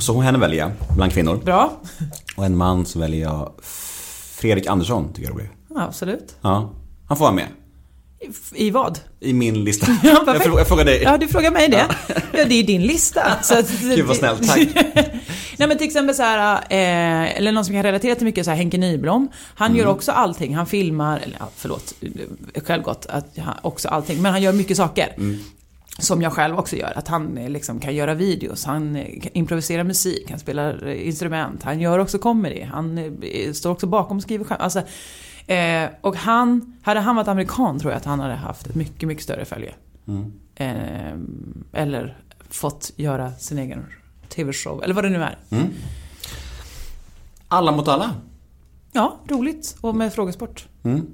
[0.00, 1.36] Så henne väljer jag, bland kvinnor.
[1.44, 1.72] Bra.
[2.36, 3.52] Och en man så väljer jag
[4.36, 5.50] Fredrik Andersson, tycker jag är rolig.
[5.74, 6.36] Ja, absolut.
[6.40, 6.72] Ja,
[7.08, 7.46] han får vara med.
[8.54, 8.98] I, vad?
[9.20, 9.86] I min lista.
[10.02, 11.02] Ja, jag, frågar, jag frågar dig.
[11.02, 11.86] Ja, du frågar mig det.
[12.32, 13.22] Ja, det är din lista.
[13.42, 14.58] Så att, Gud vad snällt, tack.
[15.58, 18.50] Nej men till exempel så här, eh, eller någon som kan relatera till mycket så
[18.50, 19.28] här Henke Nyblom.
[19.54, 19.80] Han Mm.
[19.80, 20.54] gör också allting.
[20.56, 21.94] Han filmar, eller ja, förlåt,
[22.54, 24.22] eh, självgott att han också allting.
[24.22, 25.14] Men han gör mycket saker.
[25.16, 25.38] Mm.
[25.98, 26.92] Som jag själv också gör.
[26.98, 31.06] Att han eh, liksom kan göra videos, han eh, kan improvisera musik, han spelar eh,
[31.06, 33.16] instrument, han gör också comedy, han
[33.54, 34.52] står också bakom och skriver.
[34.52, 34.82] Alltså,
[35.46, 39.08] eh, och han, hade han varit amerikan tror jag att han hade haft ett mycket,
[39.08, 39.74] mycket större följe.
[40.08, 40.32] Mm.
[40.54, 42.18] Eh, eller
[42.50, 43.86] fått göra sin egen
[44.28, 45.38] TV-show, eller vad det nu är.
[45.50, 45.66] Mm.
[47.48, 48.14] Alla mot alla.
[48.92, 49.76] Ja, roligt.
[49.80, 50.68] Och med frågesport.
[50.82, 51.06] Mm.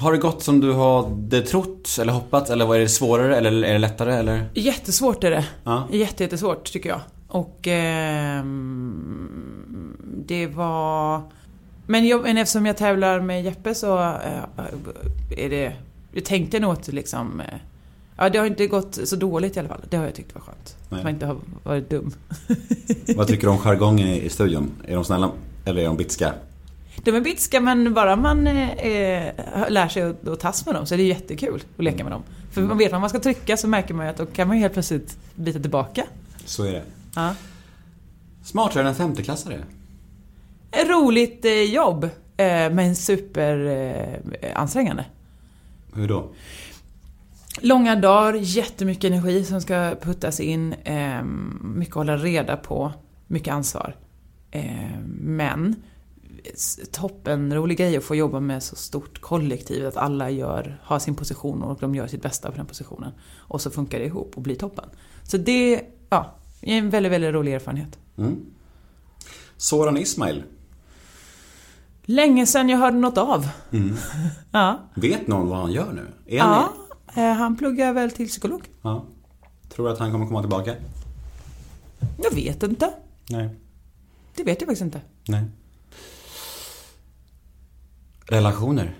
[0.00, 3.72] Har det gått som du hade trott eller hoppats eller var det svårare eller är
[3.72, 4.44] det lättare eller?
[4.54, 5.44] Jättesvårt är det.
[5.64, 5.88] Ja.
[5.90, 7.00] Jätte, jättesvårt tycker jag.
[7.28, 7.66] Och
[8.60, 11.22] ehm, det var...
[11.86, 14.42] Men, jag, men eftersom jag tävlar med Jeppe så eh,
[15.36, 15.72] är det...
[16.12, 17.40] Jag tänkte nog att liksom...
[17.40, 17.46] eh,
[18.16, 19.80] Ja, det har inte gått så dåligt i alla fall.
[19.90, 20.76] Det har jag tyckt var skönt.
[20.88, 20.98] Nej.
[20.98, 22.12] Att man inte har varit dum.
[23.16, 24.70] Vad tycker du om jargongen i i studion?
[24.86, 25.30] Är de snälla
[25.64, 26.32] eller är de bitska?
[26.96, 29.32] De är bitska men bara man eh, eh,
[29.68, 32.22] lär sig att, att tas med dem så är det jättekul att leka med dem.
[32.50, 34.56] För man vet vad man ska trycka så märker man ju att då kan man
[34.56, 36.04] ju helt plötsligt bita tillbaka.
[36.44, 36.82] Så är det.
[37.14, 37.34] Ja.
[38.44, 39.64] Smartare än en femteklassare.
[40.70, 43.66] Ett roligt eh, jobb eh, men super
[44.42, 45.04] eh.
[45.94, 46.28] Hur då?
[47.60, 51.22] Långa dagar, jättemycket energi som ska puttas in, eh,
[51.60, 52.92] mycket att hålla reda på,
[53.26, 53.96] mycket ansvar.
[54.50, 55.76] Eh, men
[56.92, 61.14] toppen rolig grej att få jobba med så stort kollektiv, att alla gör, har sin
[61.14, 63.12] position och de gör sitt bästa på den positionen.
[63.38, 64.84] Och så funkar det ihop och blir toppen.
[65.22, 67.98] Så det, ja, är en väldigt, väldigt rolig erfarenhet.
[68.18, 68.36] Mm.
[69.56, 70.42] Soran Ismail.
[72.02, 73.48] Länge sedan jag hörde något av.
[73.72, 73.96] Mm.
[74.52, 76.06] Ja, Vet någon vad han gör nu?
[76.36, 76.68] Är han
[77.16, 78.62] ja eh, han pluggar väl till psykolog.
[78.82, 79.04] ja.
[79.68, 80.74] Tror du att han kommer komma tillbaka?
[82.22, 82.92] Jag vet inte.
[83.30, 83.48] Nej.
[84.36, 85.00] Det vet jag faktiskt inte.
[85.28, 85.44] Nej.
[88.30, 88.94] Relationer.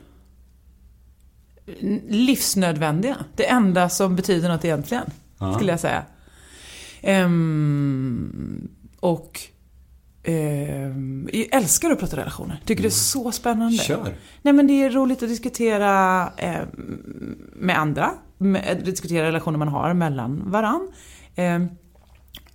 [2.09, 3.17] livsnödvändiga.
[3.37, 5.05] Det enda som betyder något egentligen,
[5.39, 5.55] Ja.
[5.55, 6.05] skulle jag säga.
[7.03, 8.69] Ehm,
[9.01, 9.41] och
[10.23, 12.61] ehm, jag älskar att prata relationer.
[12.65, 13.79] Tycker det är så spännande.
[13.79, 14.15] Kör.
[14.43, 16.69] Nej men det är roligt att diskutera ehm,
[17.55, 18.11] med andra.
[18.39, 20.89] med, diskutera relationer man har mellan varann.
[21.35, 21.61] Eh,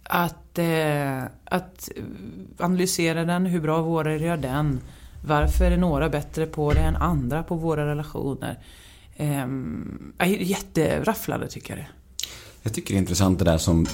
[0.04, 1.90] att, eh, att
[2.60, 4.80] analysera den, hur bra våra gör den.
[5.28, 8.60] Varför är några bättre på det än andra på våra relationer?
[9.16, 9.48] Eh,
[10.40, 11.88] jätterafflande tycker jag det.
[12.64, 13.86] Jag tycker det är intressant det där som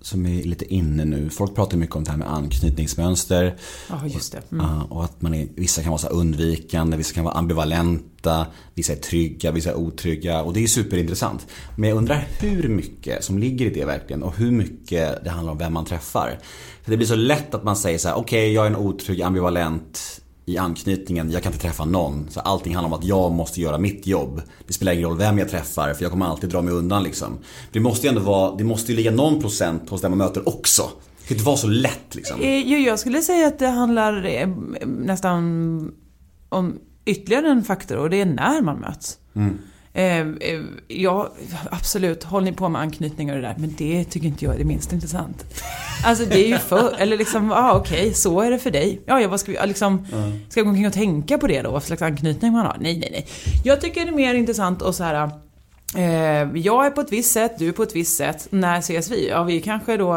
[0.00, 1.30] som är lite inne nu.
[1.30, 3.56] Folk pratar mycket om det här med anknytningsmönster.
[4.32, 4.52] Det.
[4.52, 4.66] Mm.
[4.66, 8.92] Och, och att man är, vissa kan vara så undvikande, vissa kan vara ambivalenta, vissa
[8.92, 10.42] är trygga, vissa är otrygga.
[10.42, 11.46] Och det är superintressant.
[11.76, 15.52] Men jag undrar hur mycket som ligger i det verkligen och hur mycket det handlar
[15.52, 16.38] om vem man träffar.
[16.82, 18.76] För det blir så lätt att man säger så här: okej okay, jag är en
[18.76, 22.26] otrygg, ambivalent i anknytningen, jag kan inte träffa någon.
[22.30, 24.42] Så allting handlar om att jag måste göra mitt jobb.
[24.66, 27.38] Det spelar ingen roll vem jag träffar för jag kommer alltid dra mig undan liksom.
[27.72, 30.48] Det måste ju ändå vara, det måste ju ligga någon procent hos den man möter
[30.48, 30.82] också.
[31.20, 32.40] Det kan inte vara så lätt liksom.
[32.40, 34.48] Eh, jag skulle säga att det handlar eh,
[34.86, 35.92] nästan
[36.48, 39.18] om ytterligare en faktor och det är när man möts.
[39.34, 39.58] Mm.
[39.92, 41.32] Eh, eh, ja,
[41.70, 44.58] absolut, håll ni på med anknytningar och det där, men det tycker inte jag är
[44.58, 45.44] det minst intressant.
[46.04, 48.70] Alltså det är ju för, eller liksom, ja ah, okej, okay, så är det för
[48.70, 49.00] dig.
[49.06, 50.06] Ja, ja vad ska vi, liksom,
[50.48, 51.70] ska jag gå omkring och tänka på det då?
[51.70, 52.76] Vad slags anknytning man har?
[52.80, 53.26] Nej, nej, nej.
[53.64, 55.30] Jag tycker det är mer intressant att så här,
[55.96, 56.02] eh,
[56.54, 58.46] jag är på ett visst sätt, du är på ett visst sätt.
[58.50, 59.28] När ses vi?
[59.28, 60.16] Ja, vi kanske då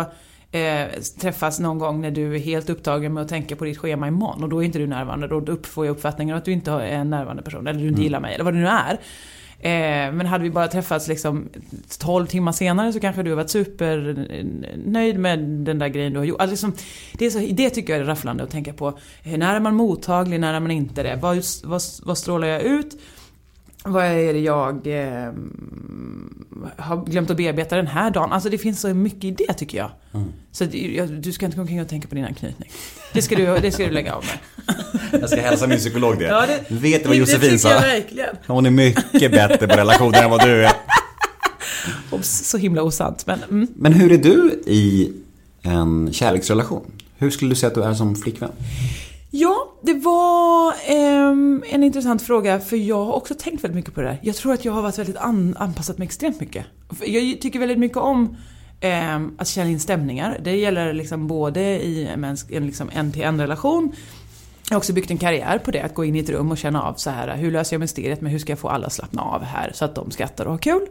[0.51, 0.87] eh,
[1.19, 4.43] träffas någon gång när du är helt upptagen med att tänka på ditt schema imorgon
[4.43, 5.27] och då är inte du närvarande.
[5.27, 8.03] Då får jag uppfattningen att du inte är en närvarande person, eller du inte mm.
[8.03, 8.99] gillar mig, eller vad det nu är.
[9.63, 11.49] Eh, men hade vi bara träffats liksom
[11.99, 16.25] 12 timmar senare så kanske du har varit supernöjd med den där grejen du har
[16.25, 16.41] gjort.
[16.41, 16.73] Alltså liksom,
[17.13, 18.87] det, är så, det tycker jag är rafflande att tänka på.
[19.23, 21.19] Eh, när är man mottaglig, när är man inte det?
[21.21, 22.97] Vad, vad, vad strålar jag ut?
[23.83, 25.33] Vad är det jag eh,
[26.77, 28.31] har glömt att bearbeta den här dagen?
[28.31, 29.91] Alltså det finns så mycket i det tycker jag.
[30.13, 30.27] Mm.
[30.51, 30.65] Så
[31.05, 32.71] du ska inte gå omkring och tänka på din anknytning.
[33.13, 34.39] Det ska du, det ska du lägga av med.
[35.21, 36.25] Jag ska hälsa min psykolog det.
[36.25, 37.81] Ja, det Vet du vad Josefin sa?
[38.47, 40.71] Hon är mycket bättre på relationer än vad du är.
[42.21, 43.27] Så himla osant.
[43.27, 43.67] Men, mm.
[43.75, 45.13] men hur är du i
[45.61, 46.91] en kärleksrelation?
[47.17, 48.51] Hur skulle du säga att du är som flickvän?
[49.31, 54.01] Ja, det var eh, en intressant fråga för jag har också tänkt väldigt mycket på
[54.01, 54.19] det där.
[54.21, 56.65] Jag tror att jag har varit väldigt an anpassat mig extremt mycket.
[57.05, 58.37] Jag tycker väldigt mycket om
[58.79, 60.39] eh, att känna in stämningar.
[60.43, 63.95] Det gäller liksom både i en, en, liksom en till en relation
[64.71, 66.57] jag har också byggt en karriär på det, att gå in i ett rum och
[66.57, 68.93] känna av så här, hur löser jag mysteriet men hur ska jag få alla att
[68.93, 70.87] slappna av här så att de skrattar och har kul.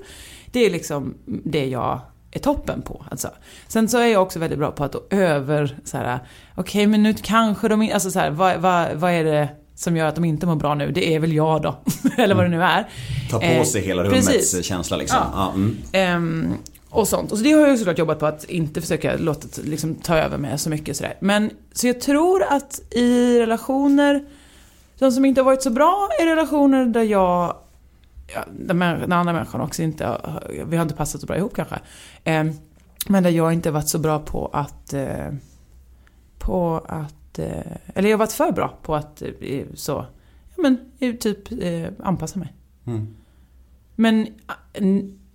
[0.53, 3.04] Det är liksom det jag är toppen på.
[3.10, 3.30] Alltså.
[3.68, 6.18] Sen så är jag också väldigt bra på att över så här,
[6.54, 9.96] okej okay, men nu kanske de alltså så här, vad, vad, vad är det som
[9.96, 10.92] gör att de inte mår bra nu?
[10.92, 11.78] Det är väl jag då.
[12.18, 12.88] Eller vad det nu är.
[13.30, 14.64] Ta på sig eh, hela rummets precis.
[14.64, 15.18] känsla liksom.
[15.32, 15.52] Ja.
[15.92, 16.44] Ja, mm.
[16.44, 16.54] um,
[16.90, 17.32] och sånt.
[17.32, 20.38] Och så det har jag såklart jobbat på att inte försöka låta liksom, ta över
[20.38, 21.16] med så mycket sådär.
[21.20, 24.24] Men så jag tror att i relationer,
[24.98, 27.62] de som inte har varit så bra är relationer där jag ja,
[28.58, 30.20] den, andra människan också inte,
[30.66, 31.80] vi har inte passat så bra ihop kanske.
[32.24, 32.44] Eh,
[33.08, 35.32] men där jag inte varit så bra på att, eh,
[36.38, 40.06] på att, eh, eller jag har varit för bra på att eh, så,
[40.56, 40.78] ja men
[41.18, 41.48] typ
[41.98, 42.54] anpassa mig.
[42.86, 43.16] Mm.
[43.94, 44.26] Men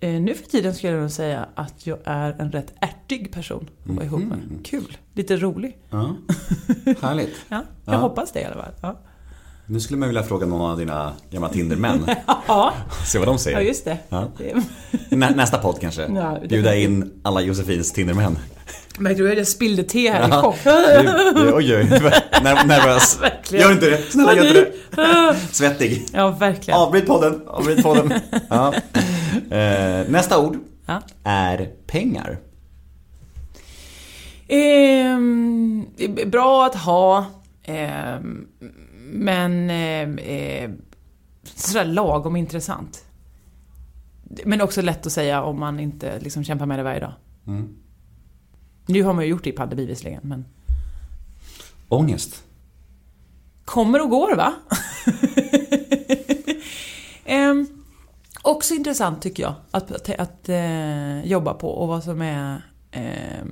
[0.00, 3.90] nu för tiden skulle jag nog säga att jag är en rätt ärtig person att
[3.90, 4.38] vara ihop med.
[4.38, 4.62] Mm.
[4.64, 4.96] Kul.
[5.14, 5.78] Lite rolig.
[5.90, 6.16] Ja.
[7.00, 7.36] Härligt.
[7.48, 7.98] ja, jag ja.
[7.98, 8.72] hoppas det i alla fall.
[8.80, 8.98] Ja.
[9.68, 12.06] Nu skulle man vilja fråga någon av dina gamla Tindermän.
[12.46, 12.72] ja.
[13.06, 13.58] Se vad de säger.
[13.58, 13.98] Ja, just det.
[14.08, 14.28] Ja.
[15.10, 16.02] Nä, nästa podd kanske.
[16.02, 18.38] Ja, Bjuda in alla Josefins Tindermän.
[18.98, 20.38] Märkte du jag spillde te här ja.
[20.38, 20.56] i chock?
[21.54, 21.84] Oj, oj.
[22.66, 23.18] Nervös.
[23.22, 23.64] verkligen.
[23.64, 24.02] Gör inte det.
[24.10, 25.36] Snälla, gör inte det.
[25.52, 26.06] Svettig.
[26.12, 26.80] Ja, verkligen.
[26.80, 27.42] Avbryt podden.
[27.46, 28.12] Avbryt podden.
[28.48, 28.74] Ja.
[29.50, 31.02] Eh, nästa ord ja.
[31.24, 32.38] är pengar.
[34.48, 35.18] Eh,
[36.26, 37.24] bra att ha.
[37.62, 38.16] Eh,
[39.12, 40.70] men eh, eh,
[41.44, 43.04] sådär lagom intressant.
[44.44, 47.12] Men också lätt att säga om man inte liksom kämpar med det varje dag.
[47.46, 47.76] Mm.
[48.86, 50.44] Nu har man ju gjort det i padel bevisligen, men...
[51.88, 52.44] Ångest?
[53.64, 54.54] Kommer och går, va?
[57.24, 57.54] eh,
[58.42, 63.44] också intressant tycker jag, att, att, att eh, jobba på och vad som är eh,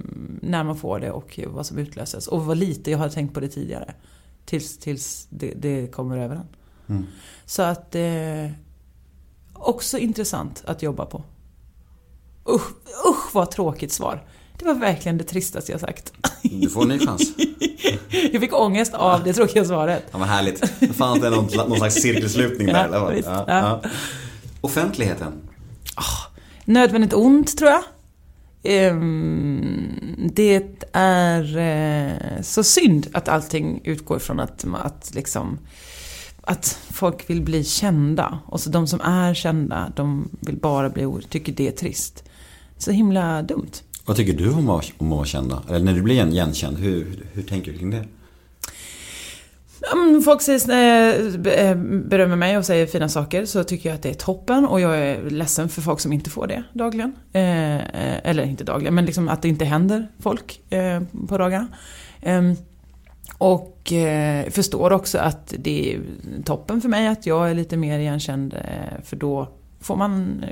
[0.43, 2.27] när man får det och vad som utlöses.
[2.27, 3.95] Och vad lite jag har tänkt på det tidigare.
[4.45, 6.47] Tills, tills det, det kommer över en.
[6.89, 7.07] Mm.
[7.47, 8.51] Så att eh,
[9.53, 11.23] också intressant att jobba på.
[12.49, 12.71] Usch,
[13.07, 14.23] usch vad tråkigt svar.
[14.59, 16.13] Det var verkligen det tristaste jag sagt.
[16.43, 17.33] Du får en ny chans.
[18.33, 20.05] jag fick ångest av det tråkiga svaret.
[20.11, 20.69] Ja, vad härligt.
[20.97, 22.89] Fanns det någon, någon slags cirkelslutning där?
[22.93, 23.83] Ja, eller ja, ja.
[24.61, 25.33] Offentligheten?
[25.97, 27.83] Oh, nödvändigt ont, tror jag.
[28.65, 35.59] Ehm, det är eh, så synd att allting utgår från att, att liksom
[36.47, 38.39] att folk vill bli kända.
[38.47, 42.25] Och så de som är kända, de vill bara bli tycker det är trist.
[42.79, 43.71] Så himla dumt.
[44.05, 45.63] Vad tycker du om att om att vara kända?
[45.69, 48.05] Eller när du blir igenkänd, hur, hur tänker du kring det?
[49.93, 54.03] Om Folk säger, eh, eh, berömmer mig och säger fina saker så tycker jag att
[54.03, 57.13] det är toppen och jag är ledsen för folk som inte får det dagligen.
[57.33, 60.61] Eh, eller inte dagligen, men liksom att det inte händer folk
[61.29, 61.69] på dagarna.
[62.23, 62.57] Ehm,
[63.39, 63.93] och
[64.51, 66.01] förstår också att det är
[66.45, 68.55] toppen för mig att jag är lite mer igenkänd
[69.05, 69.49] för då
[69.81, 70.45] får man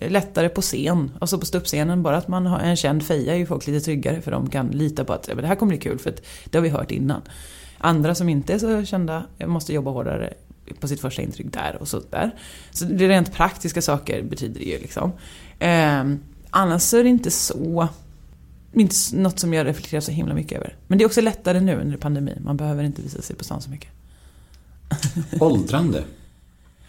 [0.00, 2.02] lättare på scen, alltså på ståuppscenen.
[2.02, 4.68] Bara att man har en känd feja är ju folk lite tryggare för de kan
[4.68, 7.22] lita på att det här kommer bli kul för att det har vi hört innan.
[7.80, 10.34] Andra som inte är så kända måste jobba hårdare
[10.80, 12.30] på sitt första intryck där och så där.
[12.70, 15.12] Så det är rent praktiska saker betyder det ju liksom.
[15.58, 16.04] Eh,
[16.50, 17.88] annars så är det inte så
[18.72, 20.76] inte något som jag reflekterar så himla mycket över.
[20.86, 22.42] Men det är också lättare nu under pandemin.
[22.44, 23.90] Man behöver inte visa sig på stan så mycket.
[25.40, 26.04] Åldrande?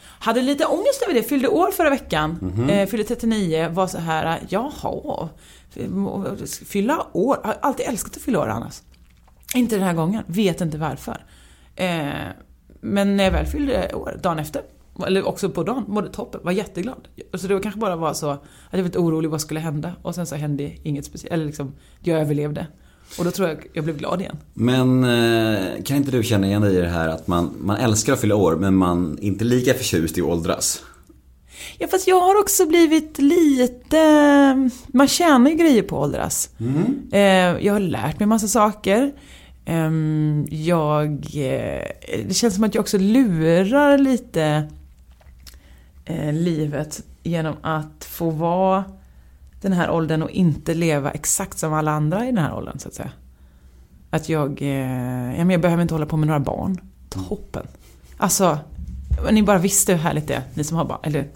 [0.04, 1.24] Hade lite ångest över det.
[1.24, 2.38] Fyllde år förra veckan.
[2.70, 3.70] Eh, fyllde 39.
[3.70, 5.30] Var så här, jaha.
[6.66, 7.38] Fylla år.
[7.44, 8.82] Har alltid älskat att fylla år annars.
[9.56, 10.24] Inte den här gången.
[10.28, 11.26] Vet inte varför.
[11.76, 12.12] Eh,
[12.82, 14.62] men när jag väl fyllde år, dagen efter.
[15.08, 16.42] Eller också på dagen, mådde toppen.
[16.44, 17.08] Var jätteglad.
[17.34, 19.92] Så det var kanske bara var så att jag var lite orolig vad skulle hända.
[20.02, 21.34] Och sen så hände inget speciellt.
[21.34, 22.68] Eller liksom, jag överlevde.
[23.18, 24.38] Och då tror jag jag blev glad igen.
[24.54, 28.14] Men eh, kan inte du känna igen dig i det här att man, man älskar
[28.14, 30.84] att fylla år men man är inte lika förtjust i att åldras?
[31.78, 34.70] Ja fast jag har också blivit lite...
[34.88, 36.50] Man tjänar ju grejer på att åldras.
[37.12, 37.22] Eh,
[37.66, 39.12] jag har lärt mig massa saker.
[39.66, 41.12] Ehm, jag...
[41.34, 41.88] eh,
[42.28, 44.68] Det känns som att jag också lurar lite
[46.06, 48.84] eh, livet genom att få vara
[49.62, 52.88] den här åldern och inte leva exakt som alla andra i den här åldern så
[52.88, 53.12] att säga.
[54.10, 54.62] Att jag...
[54.62, 54.68] eh,
[55.38, 56.78] Ja, men jag behöver inte hålla på med några barn.
[57.10, 57.68] Toppen.
[58.18, 58.58] Alltså,
[59.32, 61.00] ni bara visste hur härligt det är, ni som har barn.
[61.04, 61.28] Eller,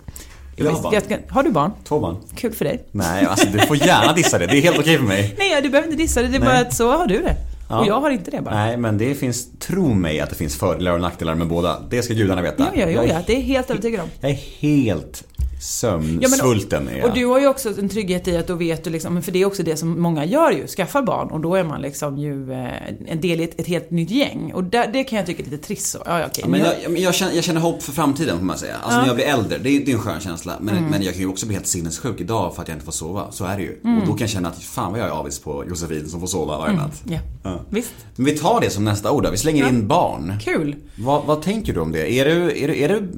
[0.56, 0.94] Jag har barn.
[1.10, 1.72] jag har du barn?
[1.84, 2.18] Två barn?
[2.36, 2.84] Kul för dig.
[2.92, 4.46] Nej, alltså du får gärna dissa det.
[4.48, 5.36] Det är helt okej för mig.
[5.38, 6.28] Nej, du behöver inte dissa det.
[6.28, 6.50] Det är Nej.
[6.50, 7.36] bara att så har du det.
[7.70, 7.80] Ja.
[7.80, 8.56] Och jag har inte det bara.
[8.56, 11.80] Nej, men det finns, tro mig att det finns fördelar och nackdelar med båda.
[11.90, 12.72] Det ska gudarna veta.
[12.76, 13.22] Ja, ja, ja, ja.
[13.28, 14.10] Det är helt övertygad om.
[14.20, 15.24] Jag är helt
[15.66, 16.88] sömnsvulten.
[16.88, 17.10] är jag.
[17.10, 19.32] och du har ju också en trygghet i att då vet du liksom, men för
[19.32, 22.18] det är också det som många gör ju, skaffar barn och då är man liksom
[22.18, 22.68] ju eh,
[23.08, 24.52] en del i ett, ett helt nytt gäng.
[24.54, 25.98] Och där, det kan jag tycka är lite trist så.
[26.06, 26.42] Ja, ja, okej.
[26.44, 28.76] Ja, men jag, jag, jag, känner, jag känner hopp för framtiden får man säga.
[28.84, 30.54] Alltså när jag blir äldre, det är, det är en skön känsla.
[30.62, 30.90] Men, Mm.
[30.90, 33.32] men jag kan ju också bli helt sinnessjuk idag för att jag inte får sova.
[33.32, 33.80] Så är det ju.
[33.84, 33.98] Mm.
[34.02, 36.28] Och då kan jag känna att fan vad jag är avis på Josefin som får
[36.28, 37.04] sova varje natt.
[37.08, 37.20] Ja.
[37.44, 37.60] Ja.
[37.70, 37.94] Visst.
[38.16, 39.30] Men vi tar det som nästa ord då.
[39.32, 40.34] Vi slänger in barn.
[40.42, 40.76] Kul.
[40.98, 42.12] Vad, vad tänker du om det?
[42.12, 43.10] Är du, är du, är du,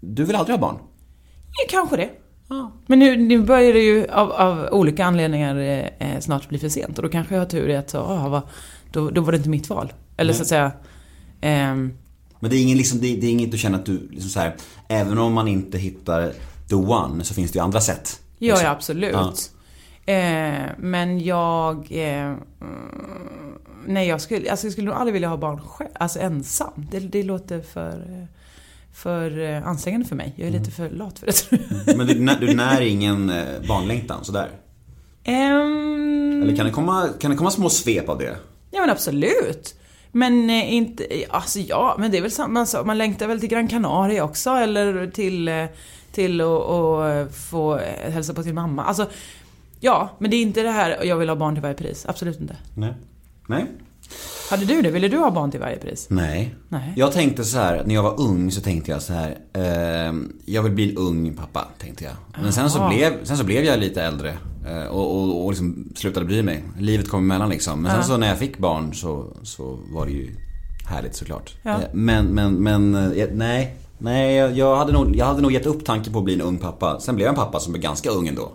[0.00, 0.76] du vill aldrig ha barn?
[1.56, 2.10] Ja, kanske det.
[2.86, 5.56] Men nu, nu börjar det ju av, av olika anledningar
[5.98, 6.98] eh, snart bli för sent.
[6.98, 8.42] Och då kanske jag har tur i att så, ah, vad,
[8.92, 9.92] då, då var det inte mitt val.
[10.16, 10.72] Eller så att säga...
[11.40, 11.92] ehm,
[12.40, 14.40] Men det är, ingen, liksom, det, det är inget du känner att du, liksom så
[14.40, 14.54] här,
[14.88, 16.32] även om man inte hittar
[16.68, 18.20] the one så finns det ju andra sätt.
[18.38, 18.64] Ja, Liksom.
[18.66, 19.14] ja absolut.
[20.06, 21.86] Eh, men jag...
[21.90, 22.24] Eh,
[22.60, 26.86] mm, nej, jag skulle, alltså jag skulle nog aldrig vilja ha barn själv, alltså ensam.
[26.90, 28.24] Det, det låter för, eh,
[28.94, 30.32] för eh, ansträngande för mig.
[30.36, 31.96] Jag är lite för lat för det tror jag.
[31.96, 34.50] Men du, du när ingen eh, barnlängtan sådär?
[35.24, 38.36] Ehm, Eller kan det komma, kan det komma små svep av det?
[38.70, 39.74] Ja men absolut.
[40.12, 42.86] Men eh, inte, alltså ja, men det är väl samma sak.
[42.86, 45.66] Man längtar väl till Gran Canaria också eller till,
[46.12, 48.84] till att få hälsa på sin mamma.
[48.84, 49.06] Alltså,
[49.80, 52.06] ja, men det är inte det här jag vill ha barn till varje pris.
[52.08, 52.56] Absolut inte.
[52.74, 52.94] Nej.
[53.46, 53.66] Nej.
[54.50, 54.90] Hade du det?
[54.90, 56.06] Ville du ha barn till varje pris?
[56.10, 56.54] Nej.
[56.68, 56.92] Nej.
[56.96, 59.38] Jag tänkte så här, när jag var ung så tänkte jag så här.
[59.52, 60.14] Eh,
[60.44, 62.14] jag vill bli en ung pappa, tänkte jag.
[62.42, 64.36] Men sen så, blev, sen så blev jag lite äldre.
[64.66, 66.64] Eh, och, och, och liksom slutade bry mig.
[66.78, 67.82] Livet kom emellan liksom.
[67.82, 70.36] Men sen så när jag fick barn så, så var det ju
[70.86, 71.54] härligt såklart.
[71.62, 71.70] Ja.
[71.70, 73.76] Eh, men, men, men, eh, nej.
[73.98, 76.40] Nej, jag, jag, hade nog, jag hade nog gett upp tanken på att bli en
[76.40, 77.00] ung pappa.
[77.00, 78.52] Sen blev jag en pappa som är ganska ung ändå.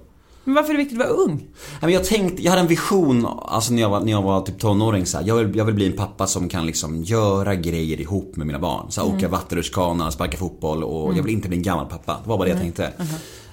[0.50, 1.48] Men varför är det viktigt att vara ung?
[1.82, 4.60] Men jag tänkte, jag hade en vision, alltså när jag var, när jag var typ
[4.60, 8.02] tonåring så här, jag, vill, jag vill bli en pappa som kan liksom göra grejer
[8.02, 8.86] ihop med mina barn.
[8.92, 12.18] Så här, åka vattenrutschkana, sparka fotboll och jag vill inte bli en gammal pappa.
[12.24, 12.92] Det var bara det jag tänkte.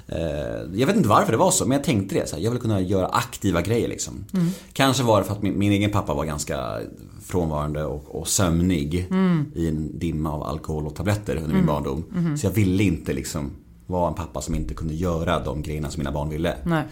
[0.09, 0.19] Eh,
[0.81, 2.29] Jag vet inte varför det var så, men jag tänkte det.
[2.29, 4.25] Så jag vill kunna göra aktiva grejer liksom.
[4.73, 6.79] Kanske var det för att min, min egen pappa var ganska
[7.25, 8.95] frånvarande och, och sömnig
[9.55, 12.05] i en dimma av alkohol och tabletter under min barndom.
[12.39, 13.51] Så jag ville inte liksom
[13.87, 16.57] vara en pappa som inte kunde göra de grejerna som mina barn ville.
[16.65, 16.83] Nej.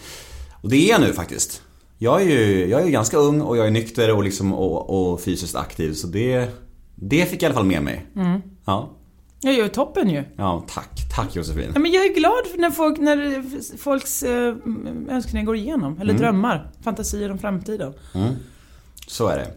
[0.52, 1.62] Och det är jag nu faktiskt.
[1.98, 5.20] Jag är ju, jag är ganska ung och jag är nykter och, liksom, och, och
[5.20, 6.48] fysiskt aktiv så det,
[6.94, 8.06] det fick jag i alla fall med mig.
[8.64, 8.90] Ja.
[9.40, 10.24] Jag gör toppen ju.
[10.36, 10.90] ja, tack.
[11.16, 11.70] Tack Josefin.
[11.74, 13.44] Ja, men jag är glad när, folk, när
[13.76, 14.54] folks eh,
[15.08, 15.98] önskningar går igenom.
[16.00, 16.70] Eller drömmar.
[16.82, 17.94] Fantasier om framtiden.
[19.06, 19.50] Så är det.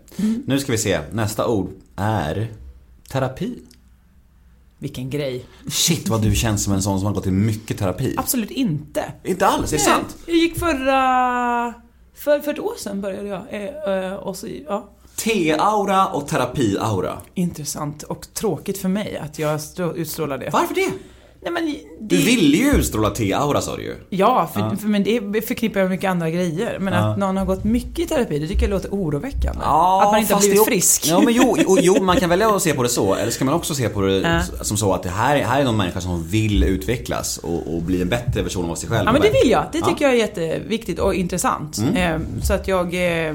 [0.46, 1.00] Nu ska vi se.
[1.12, 2.52] Nästa ord är
[3.10, 3.60] terapi.
[4.80, 5.46] Vilken grej.
[5.70, 8.14] Shit vad du känns som en sån som har gått i mycket terapi.
[8.18, 9.04] Absolut inte.
[9.24, 10.18] Inte alls, är det sant?
[10.26, 11.74] Jag gick förra...
[12.16, 13.42] För, för ett år sedan började jag.
[13.50, 14.90] Eh, eh, och så, ja.
[15.16, 17.18] T-aura och terapi-aura.
[17.34, 20.50] Intressant och tråkigt för mig att jag strå- utstrålar det.
[20.54, 20.92] Varför det?
[21.52, 23.96] Nej, men det, Du ville ju utstråla T-aura sa du ju.
[24.10, 26.78] Ja, för, För, men det förknippar jag med mycket andra grejer.
[26.80, 29.60] Men att någon har gått mycket i terapi, det tycker jag låter oroväckande.
[29.64, 31.08] att man inte har blivit det- frisk.
[31.08, 33.16] Ja, men jo, jo, jo, man kan välja att se på det så.
[33.16, 34.42] Eller så kan man också se på det Ja.
[34.64, 38.02] som så att det här, här är någon människa som vill utvecklas och, och bli
[38.02, 39.04] en bättre version av sig själv.
[39.06, 39.64] Ja men det vill jag.
[39.72, 39.86] Det Ja.
[39.88, 41.78] tycker jag är jätteviktigt och intressant.
[41.96, 42.94] Eh, Så att jag...
[42.96, 43.28] eh,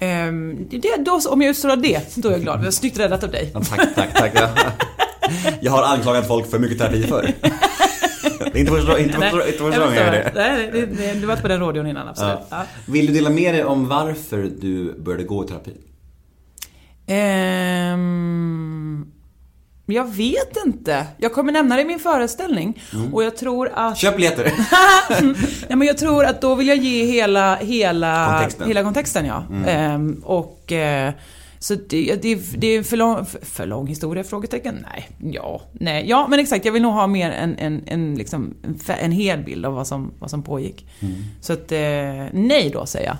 [0.00, 0.32] eh,
[0.70, 2.74] det, då, om jag utstrålar det, då är jag glad.
[2.74, 3.50] Snyggt räddat av dig.
[3.54, 3.60] Ja,
[3.94, 4.32] tack, tack, tack.
[5.60, 7.32] Jag, har anklagat folk för mycket terapi förr.
[8.54, 10.32] Inte första, inte första, inte första gången jag gör det.
[10.34, 12.38] Nej, det, det, du var inte på den radion innan, absolut.
[12.50, 12.62] Ja.
[12.86, 15.72] Vill du dela med dig om varför du började gå i terapi?
[17.06, 19.06] Ehm,
[19.86, 21.06] jag vet inte.
[21.18, 22.82] Jag kommer nämna det i min föreställning.
[22.92, 23.14] Mm.
[23.14, 23.98] Och jag tror att...
[23.98, 24.44] Köp biljetter!
[25.68, 28.68] Nej, men jag tror att då vill jag ge hela, hela Kontexten.
[28.68, 29.44] Hela kontexten ja.
[29.66, 30.72] Ehm, och...
[30.72, 31.12] Eh,
[31.66, 34.24] så det, det, det är för lång, för, för lång historia?
[34.24, 34.86] Frågetecken?
[34.92, 35.08] Nej.
[35.34, 35.62] Ja.
[35.72, 36.04] Nej.
[36.08, 36.64] Ja, men exakt.
[36.64, 39.86] Jag vill nog ha mer en, en, en, liksom, en, en hel bild av vad
[39.86, 40.86] som, vad som pågick.
[41.40, 41.78] Så att, eh,
[42.32, 43.16] nej då säger jag.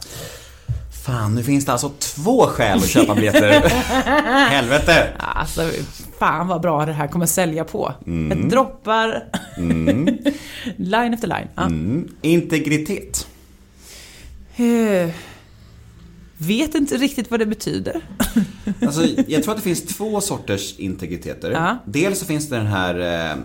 [1.07, 3.61] Fan, nu finns det alltså två skäl att köpa biljetter.
[4.51, 5.09] Helvete!
[5.19, 5.71] Alltså,
[6.19, 7.95] fan vad bra det här kommer sälja på.
[8.07, 8.39] Mm.
[8.45, 9.25] Ett droppar.
[10.77, 11.49] line efter line.
[11.55, 11.63] Ja.
[11.63, 12.09] Mm.
[12.23, 13.27] Integritet.
[16.39, 18.01] Vet inte riktigt vad det betyder.
[18.83, 21.51] Alltså, jag tror att det finns två sorters integriteter.
[21.51, 21.79] Ja.
[21.87, 23.37] Dels så finns det den här eh,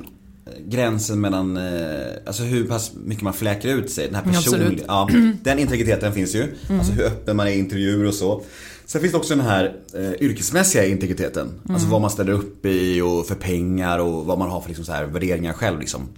[0.67, 1.63] gränsen mellan, eh,
[2.25, 4.05] alltså hur pass mycket man fläker ut sig.
[4.05, 5.09] Den här Mm, personliga, ja,
[5.43, 6.55] den integriteten finns ju.
[6.69, 8.41] Alltså hur öppen man är i intervjuer och så.
[8.85, 11.49] Sen finns det också den här eh, yrkesmässiga integriteten.
[11.69, 14.85] Alltså vad man ställer upp i och för pengar och vad man har för liksom,
[14.85, 16.09] så här, värderingar själv liksom.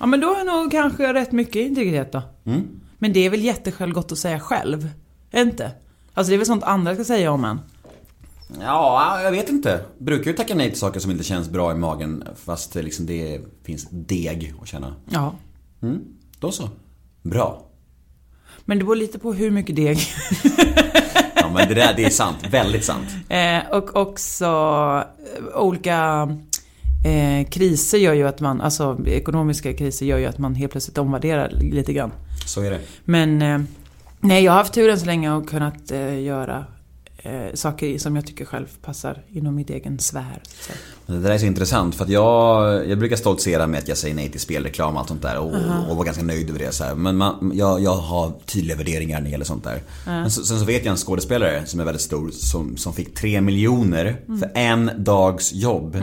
[0.00, 2.22] Ja, men då har jag nog kanske rätt mycket integritet då.
[2.46, 2.62] Mm.
[2.98, 4.88] Men det är väl jättesjälvgott att säga själv?
[5.34, 5.70] Inte?
[6.18, 7.60] Alltså det är väl sånt andra ska säga om en?
[8.60, 9.80] Ja, jag vet inte.
[9.98, 13.06] Brukar ju tacka nej till saker som inte känns bra i magen fast det, liksom,
[13.06, 14.94] det finns deg att känna.
[15.10, 15.34] Ja.
[15.82, 15.98] Mm,
[16.40, 16.68] då så.
[17.22, 17.62] Bra.
[18.64, 19.98] Men det beror lite på hur mycket deg.
[21.34, 22.36] Ja men det där, det är sant.
[22.50, 23.08] Väldigt sant.
[23.28, 26.28] eh, och också eh, olika
[27.04, 30.98] eh, kriser gör ju att man, alltså ekonomiska kriser gör ju att man helt plötsligt
[30.98, 32.12] omvärderar lite grann.
[32.46, 32.80] Så är det.
[33.04, 33.60] Men eh,
[34.20, 36.64] nej, jag har haft turen så länge och kunnat eh, göra
[37.22, 40.42] eh, saker som jag tycker själv passar inom mitt egen sfär.
[41.06, 44.14] Det där är så intressant för att jag, jag brukar stoltsera med att jag säger
[44.14, 45.52] nej till spelreklam och allt sånt där och,
[45.90, 46.72] och vara ganska nöjd över det.
[46.72, 46.94] Så här.
[46.94, 49.82] Men man, jag, jag har tydliga värderingar när det gäller sånt där.
[50.06, 53.14] Men så, sen så vet jag en skådespelare som är väldigt stor som, som fick
[53.14, 55.96] 3 miljoner för en dags jobb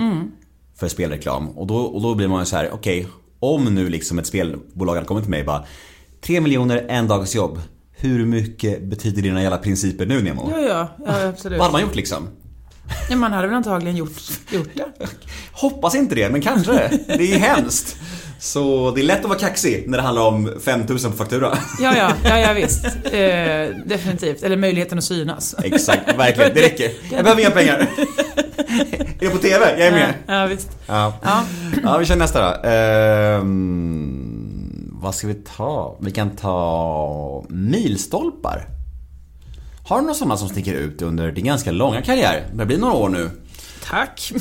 [0.80, 1.50] för spelreklam.
[1.50, 3.08] Och då, och då blir man ju så här: okej,
[3.40, 5.66] om nu liksom ett spelbolag hade kommit till mig och bara
[6.22, 7.60] 3 miljoner, en dags jobb.
[7.98, 10.52] Hur mycket betyder dina jävla principer nu Nemo?
[10.52, 11.58] Ja, ja, ja absolut.
[11.60, 12.28] Vad hade man gjort liksom?
[13.10, 14.22] Ja, man hade väl antagligen gjort,
[14.52, 14.86] gjort det.
[15.52, 16.72] Hoppas inte det, men kanske.
[17.08, 17.96] Det är ju hemskt.
[18.40, 21.58] Så det är lätt att vara kaxig när det handlar om 5000 på faktura.
[21.80, 22.86] Ja, ja, ja, ja visst.
[22.86, 24.44] Eh, definitivt.
[24.44, 25.56] Eller möjligheten att synas.
[25.64, 26.52] Exakt, verkligen.
[26.54, 26.92] Det räcker.
[27.12, 27.88] Jag behöver inga pengar.
[29.20, 29.80] Är det på TV?
[29.80, 30.14] Jag är med.
[30.28, 30.70] Ja, visst.
[30.88, 31.44] Ja, Ja.
[31.84, 32.70] ja vi kör nästa då.
[32.70, 34.25] Ehm,
[35.06, 35.98] vad ska vi ta?
[36.00, 38.68] Vi kan ta milstolpar.
[39.88, 42.48] Har du några sådana som sticker ut under din ganska långa karriär?
[42.54, 43.30] Det blir några år nu.
[43.84, 44.32] Tack.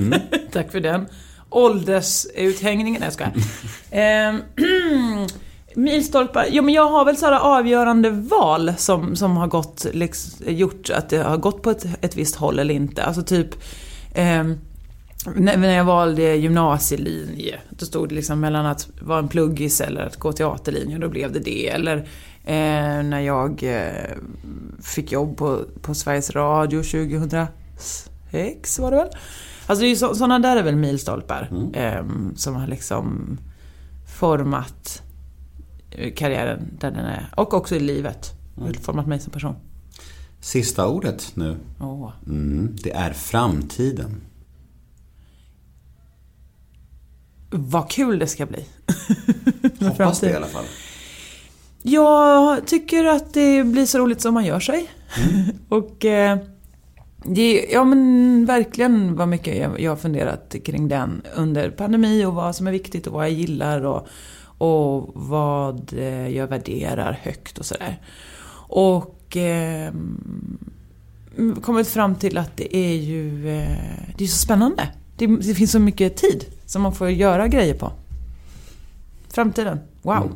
[0.52, 1.06] Tack för den.
[1.50, 3.00] Åldersuthängningen.
[3.00, 3.32] Nej, jag skojar.
[3.90, 4.40] Ehm,
[5.74, 6.46] Milstolpar.
[6.50, 11.08] Jo, men jag har väl sådana avgörande val som, som har gått, liksom, gjort att
[11.08, 13.04] det har gått på ett, ett visst håll eller inte.
[13.04, 13.48] Alltså typ
[14.14, 14.58] ehm,
[15.36, 20.16] när, jag valde gymnasielinje, då stod det liksom mellan att vara en pluggis eller att
[20.16, 21.68] gå teaterlinjen, då blev det det.
[21.68, 21.96] Eller
[22.44, 24.16] eh, när jag eh,
[24.82, 29.08] fick jobb på, på Sveriges Radio 2006 var det väl?
[29.66, 32.04] Alltså det är ju så, sådana där är väl milstolpar eh,
[32.36, 33.38] som har liksom
[34.18, 35.02] format
[35.90, 37.28] eh, karriären där den är.
[37.36, 38.32] Och också i livet.
[38.82, 39.54] Format mig som person.
[40.40, 41.56] Sista ordet nu.
[41.80, 42.10] Åh.
[42.26, 44.20] Mm, det är framtiden.
[47.56, 48.64] Vad kul det ska bli.
[49.88, 50.64] Hoppas det i alla fall.
[51.82, 54.90] Jag tycker att det blir så roligt som man gör sig.
[55.68, 56.38] och eh,
[57.24, 62.34] det, ja men verkligen vad mycket jag, jag har funderat kring den under pandemi och
[62.34, 64.06] vad som är viktigt och vad jag gillar och,
[64.58, 68.00] och vad eh, jag värderar högt och sådär.
[68.68, 69.92] Och eh,
[71.62, 73.78] kommit fram till att det är ju eh,
[74.18, 74.88] det är så spännande.
[75.16, 77.92] Det, det finns så mycket tid som man får göra grejer på.
[79.30, 79.78] Framtiden.
[80.02, 80.16] Wow.
[80.16, 80.32] Mm.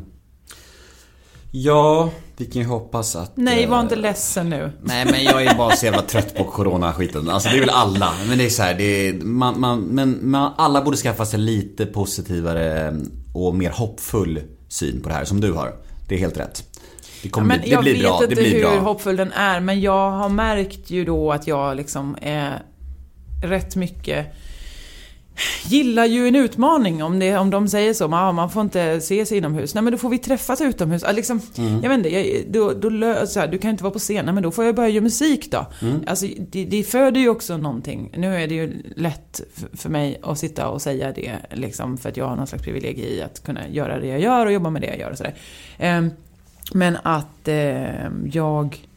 [1.50, 3.36] Ja, vi kan ju hoppas att...
[3.36, 4.72] Nej, eh, var inte ledsen nu.
[4.82, 7.30] Nej men jag är bara så jävla trött på coronaskiten.
[7.30, 8.12] Alltså det är väl alla.
[8.28, 11.40] Men det är så här, det är, man, man, men man, alla borde skaffa sig
[11.40, 12.96] lite positivare
[13.34, 15.72] och mer hoppfull syn på det här som du har.
[16.08, 16.64] Det är helt rätt.
[17.22, 18.14] Det, kommer, men bli- det jag blir vet bra.
[18.22, 18.78] inte Det blir hur bra.
[18.78, 22.62] hoppfull den är, men jag har märkt ju då att jag liksom är
[23.44, 24.26] rätt mycket
[25.64, 28.14] gillar ju en utmaning om, det, om de säger så.
[28.14, 29.74] Ah, man får inte ses inomhus.
[29.74, 31.04] Nej men då får vi träffas utomhus.
[31.04, 31.82] Ah, liksom, Mm.
[31.82, 34.24] Jag vet inte, jag, då, då, så här, du kan inte vara på scen.
[34.24, 35.66] Nej men då får jag börja göra musik då.
[35.82, 36.02] Mm.
[36.06, 38.10] Alltså, det, det föder ju också någonting.
[38.16, 39.40] Nu är det ju lätt
[39.72, 41.32] för, mig att sitta och säga det.
[41.50, 44.46] Liksom, för att jag har någon slags privilegie i att kunna göra det jag gör
[44.46, 45.34] och jobba med det jag gör och sådär.
[45.78, 46.10] Ehm,
[46.72, 48.87] men att ehm, jag...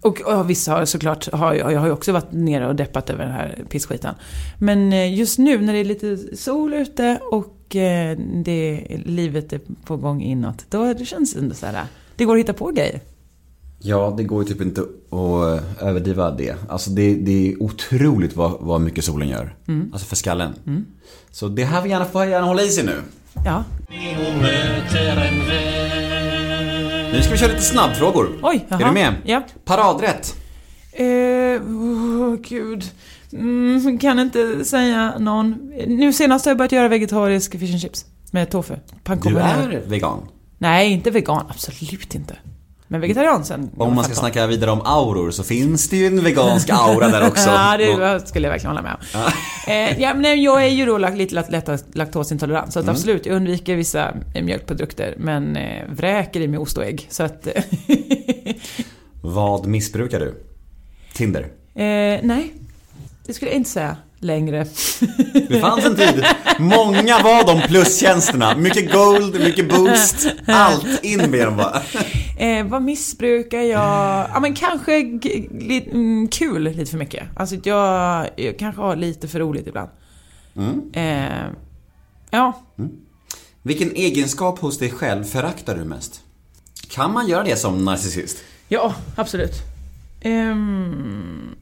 [0.00, 3.24] Och, och vissa har såklart, har, jag har ju också varit nere och deppat över
[3.24, 4.14] den här pissskiten.
[4.58, 9.60] Men eh, just nu när det är lite sol ute och eh, det, livet är
[9.84, 11.84] på gång inåt, då det känns det ändå så här.
[12.16, 13.00] Det går att hitta på grejer.
[13.80, 16.56] Ja, det går ju typ inte att överdriva det.
[16.68, 19.54] Alltså det, det är otroligt vad, vad mycket solen gör.
[19.68, 19.90] Mm.
[19.92, 20.54] Alltså för skallen.
[21.30, 22.94] Så det här vill gärna, får gärna hålla i sig nu.
[23.44, 23.64] Ja.
[27.18, 28.38] Nu ska vi köra lite snabbfrågor.
[28.42, 28.80] Oj, jaha.
[28.80, 29.14] Är du med?
[29.24, 29.42] Ja.
[29.64, 30.36] Paradrätt.
[30.92, 32.84] Eh, oh, gud.
[33.32, 35.72] Mm, kan inte säga någon.
[35.86, 38.04] Nu senast har jag börjat göra vegetarisk fish and chips.
[38.30, 38.74] Med tofu.
[38.74, 39.40] Du Pannkakor.
[39.40, 40.28] är vegan.
[40.58, 41.46] Nej, inte vegan.
[41.48, 42.36] Absolut inte.
[42.90, 43.70] Men vegetarian sen.
[43.76, 47.26] Om man ska snacka vidare om auror så finns det ju en vegansk aura där
[47.28, 47.48] också.
[47.50, 49.32] ja, det skulle jag verkligen hålla med om.
[49.72, 52.72] eh, ja, men jag är ju då lite lätt laktosintolerant.
[52.72, 52.94] Så att Mm.
[52.94, 55.14] absolut, jag undviker vissa eh, mjölkprodukter.
[55.18, 57.06] Men eh, vräker i mig ost och ägg.
[57.10, 57.48] Så att...
[59.22, 60.34] Vad missbrukar du?
[61.12, 61.40] Tinder.
[61.74, 62.52] eh, nej,
[63.26, 64.66] det skulle jag inte säga längre.
[65.48, 66.24] Det fanns en tid.
[66.58, 68.56] Många var de plustjänsterna.
[68.56, 70.26] Mycket gold, mycket boost.
[70.46, 71.82] Allt in med dem bara.
[72.38, 74.28] Eh, vad missbrukar jag?
[74.34, 77.22] Ja men kanske li- mm, kul lite för mycket.
[77.36, 79.88] Alltså jag, jag kanske har lite för roligt ibland.
[80.56, 80.80] Mm.
[80.92, 81.46] Eh,
[82.30, 82.62] ja,
[83.62, 86.20] Vilken egenskap hos dig själv föraktar du mest?
[86.90, 88.36] Kan man göra det som narcissist?
[88.68, 89.52] ja absolut.
[90.20, 91.54] Ehm,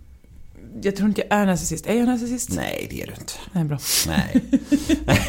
[0.82, 1.86] jag tror inte jag är narcissist.
[1.86, 2.50] Är jag narcissist?
[2.52, 3.32] Nej, det är du inte.
[3.52, 3.78] Nej, bra.
[4.06, 4.42] Nej.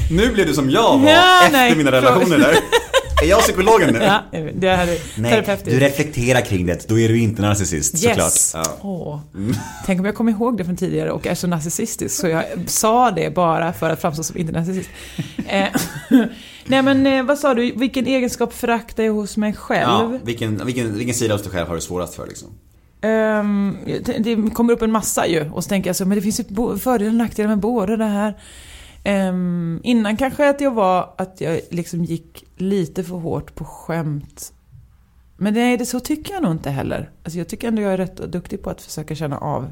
[0.11, 2.55] Nu blev du som jag var Ja, efter nej, mina relationer där.
[3.23, 3.99] Är jag psykologen nu?
[3.99, 4.21] Ja,
[4.55, 5.65] det här är Nej, terapeutiskt.
[5.69, 6.87] du reflekterar kring det.
[6.89, 8.49] Då är du inte narcissist Yes!
[8.51, 8.65] såklart.
[8.67, 8.77] Ja.
[8.89, 9.19] Åh.
[9.85, 13.11] Tänk om jag kommer ihåg det från tidigare och är så narcissistisk så jag sa
[13.11, 14.89] det bara för att framstå som inte narcissist.
[15.47, 15.65] eh,
[16.65, 19.81] nej men eh, vad sa du, vilken egenskap föraktar jag hos mig själv?
[19.89, 22.47] Ja, vilken, vilken, vilken sida hos dig själv har du svårast för liksom?
[23.01, 26.21] Um, det- det kommer upp en massa ju och så tänker jag så, men det
[26.21, 28.37] finns ju fördelar och nackdelar med båda det här.
[29.29, 34.53] Um, innan kanske att jag var att jag liksom gick lite för hårt på skämt.
[35.37, 37.11] Men nej, det så tycker jag nog inte heller.
[37.23, 39.71] Alltså jag tycker ändå jag är rätt duktig på att försöka känna av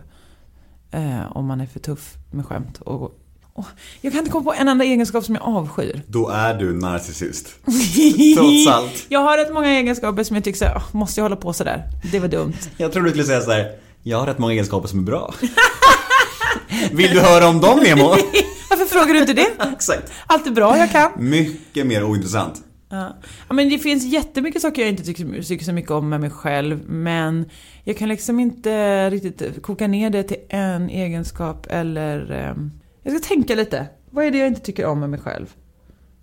[0.91, 2.81] eh, om man är för tuff med skämt.
[2.81, 3.19] Och,
[4.01, 6.01] jag kan inte komma på en enda egenskap som jag avskyr.
[6.07, 7.47] Då är du narcissist.
[8.37, 9.05] Trots allt.
[9.09, 11.53] Jag har rätt många egenskaper som jag tycker så här, "Åh, måste jag hålla på
[11.53, 11.83] sådär?
[12.11, 12.53] Det var dumt.
[12.77, 13.71] Jag tror du skulle säga så här.
[14.03, 15.33] Jag har rätt många egenskaper som är bra.
[16.91, 18.03] Vill du höra om dem Nemo?
[18.69, 19.47] Varför frågar du inte det?
[19.73, 20.11] Exakt.
[20.27, 21.11] Allt är bra jag kan.
[21.17, 22.61] Mycket mer ointressant.
[22.89, 23.17] Ja.
[23.47, 26.29] ja, men det finns jättemycket saker jag inte tycker, tycker så mycket om med mig
[26.29, 26.79] själv.
[26.89, 27.45] Men
[27.83, 32.31] jag kan liksom inte riktigt koka ner det till en egenskap eller...
[32.31, 32.71] ehm,
[33.13, 33.87] jag ska tänka lite.
[34.09, 35.45] Vad är det jag inte tycker om med mig själv?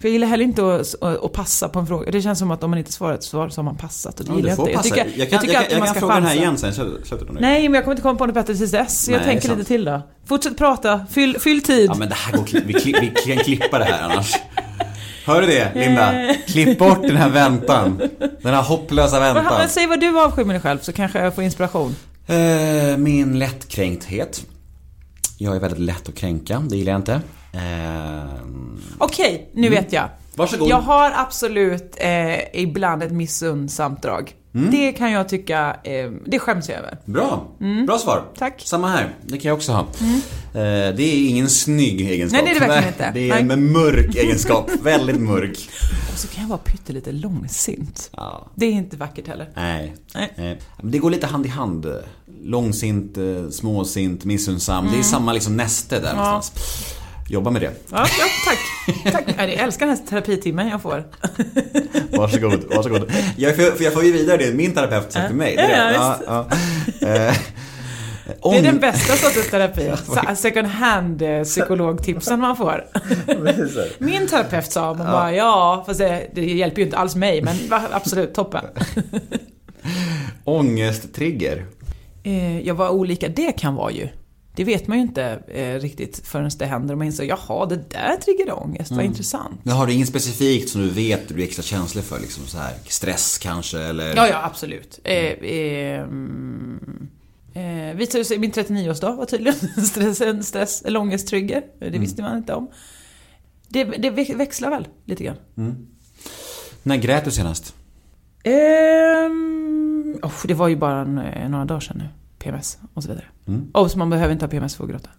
[0.01, 2.11] För jag gillar heller inte att, att, passa på en fråga.
[2.11, 4.21] Det känns som att om man inte svarar ett svar så har man passat.
[4.21, 4.71] Och det Ja, gillar jag inte.
[4.73, 6.43] Jag tycker, jag kan, tycker jag kan, jag man ska fråga den här chansa.
[6.43, 7.05] igen sen.
[7.05, 7.41] Slutet nu.
[7.41, 9.09] Nej, men jag kommer inte komma på något bättre tills dess.
[9.09, 10.03] Jag Nej, tänker lite till då.
[10.27, 11.07] Fortsätt prata.
[11.11, 11.91] Fyll, fyll tid.
[11.91, 14.35] Ja men det här går vi, kli- vi kan klippa det här annars.
[15.27, 16.35] Hör du det Linda?
[16.47, 18.01] Klipp bort den här väntan.
[18.43, 19.55] Den här hopplösa Men, väntan.
[19.59, 21.97] men, säg vad du avskyr med dig själv så kanske jag får inspiration.
[22.27, 24.47] Eh, min lättkränkthet.
[25.39, 27.21] Jag är väldigt lätt att kränka, det gillar jag inte.
[27.53, 28.43] Eh,
[28.99, 30.09] Okej, nu vet jag.
[30.35, 30.69] Varsågod.
[30.69, 34.35] Jag har absolut eh, ibland ett missundsamt drag.
[34.55, 34.71] Mm.
[34.71, 36.99] Det kan jag tycka, eh, det skäms jag över.
[37.05, 37.49] Bra,
[37.87, 38.19] bra svar.
[38.19, 38.29] Mm.
[38.39, 38.53] Tack.
[38.53, 38.65] Mm.
[38.65, 39.81] Samma här, det kan jag också ha.
[39.81, 42.45] Eh, det är ingen snygg egenskap.
[42.45, 43.11] Nej, det är det verkligen inte.
[43.15, 45.69] Det är en mörk egenskap, väldigt mörk.
[46.13, 48.11] Och så kan jag vara pyttelite långsint.
[48.17, 48.51] Ja.
[48.55, 49.49] Det är inte vackert heller.
[49.57, 49.95] Nej.
[50.15, 50.59] Nej.
[50.83, 51.87] Men Det går lite hand i hand.
[52.43, 54.79] Långsint, eh, småsint, missunnsam.
[54.79, 54.93] Mm.
[54.93, 56.53] Det är samma liksom näste där någonstans.
[57.33, 57.71] Jobba med det.
[57.91, 58.59] Ja, ja tack.
[59.13, 59.25] tack.
[59.39, 61.05] Jag älskar den här terapitimmen jag får.
[62.19, 63.13] Varsågod, varsågod.
[63.37, 65.57] Jag, för, jag får ju vidare det min terapeut sagt till mig.
[65.57, 66.57] Det är Ja, ja, ja,
[67.01, 67.09] ja.
[67.09, 67.35] Eh,
[68.43, 69.93] Det är den bästa sortens terapi.
[70.37, 72.85] Second hand eh, psykologtipsen man får.
[73.99, 77.57] Min terapeut sa, man bara ja, fast det, det hjälper ju inte alls mig, men
[77.93, 78.65] absolut, toppen.
[80.45, 81.67] Ångesttrigger.
[82.23, 84.09] Eh, ja, vad olika det kan vara ju.
[84.55, 87.91] Det vet man ju inte eh, riktigt förrän det händer och man inser, jaha, det
[87.91, 89.61] där triggar ångest, vad intressant.
[89.65, 92.21] Men har du inget specifikt som du vet du blir extra känslig för?
[92.21, 94.17] Liksom så här, stress kanske eller?
[94.17, 95.01] Ja, ja, absolut.
[95.05, 97.09] Eh, eh, mm,
[97.55, 99.55] eh, vi tog- min 39-årsdag var tydligen
[99.87, 101.63] stress, en stress, eller ångesttrigger.
[101.79, 102.71] Det visste man inte om.
[103.69, 105.37] Det, det väx- växlar väl lite grann.
[106.83, 107.75] När grät du senast?
[108.45, 112.09] Ehm, oh, det var ju bara en, eh, några dagar sedan nu.
[112.39, 113.27] PMS och så vidare.
[113.73, 115.11] Och så man behöver inte ha PMS för att gråta.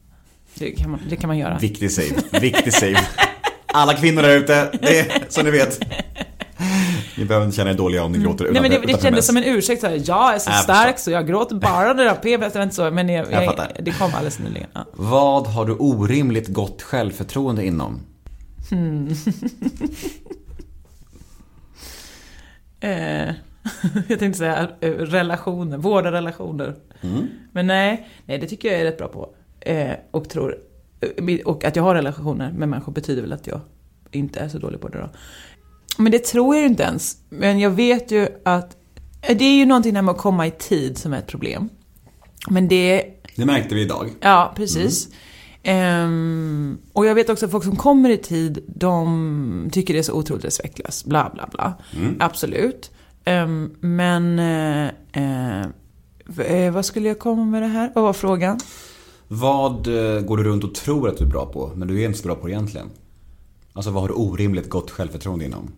[0.56, 1.58] Det kan man, det kan man göra.
[1.58, 2.40] Viktig save.
[2.42, 3.08] Viktig save.
[3.66, 5.80] Alla kvinnor där ute, det är som ni vet.
[7.18, 9.26] Ni behöver inte känna er dåliga om ni gråter Nej men det, utan det kändes
[9.26, 12.54] som en ursäkt så här, jag är så Jag stark så jag gråter bara PMS,
[12.54, 14.68] det var inte så, men jag, Jag jag, det kom alldeles nyligen.
[14.74, 14.86] Ja.
[14.94, 18.00] Vad har du orimligt gott självförtroende inom?
[22.80, 23.34] Eh,
[24.08, 26.76] jag tänkte säga eh, relationer, vårda relationer.
[27.52, 29.30] Men nej, nej, det tycker jag är rätt bra på.
[29.60, 30.58] Eh, och tror,
[31.00, 33.60] eh, och att jag har relationer med människor betyder väl att jag
[34.12, 35.10] inte är så dålig på det då.
[35.98, 37.18] Men det tror jag ju inte ens.
[37.30, 38.78] Men jag vet ju att
[39.22, 41.70] eh, det är ju någonting där med att komma i tid som är ett problem.
[42.50, 43.04] Men det
[43.36, 44.10] Det märkte vi idag.
[44.20, 45.10] Ja, precis.
[45.64, 50.04] Ehm, och jag vet också att folk som kommer i tid, de tycker det är
[50.04, 51.06] så otroligt respektlöst.
[51.06, 51.74] Bla, bla, bla.
[52.20, 52.92] Absolut.
[53.26, 54.36] Ehm, men...
[56.26, 57.92] v- eh, vad skulle jag komma med det här?
[57.96, 58.60] Vad var frågan?
[59.28, 62.06] Vad eh, går du runt och tror att du är bra på, men du är
[62.06, 62.90] inte så bra på egentligen?
[63.74, 65.72] Alltså vad har du orimligt gott självförtroende inom?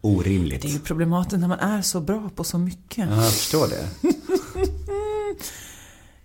[0.00, 0.62] Orimligt.
[0.62, 3.08] Det är ju problematiskt när man är så bra på så mycket.
[3.10, 3.88] Ja, jag förstår det.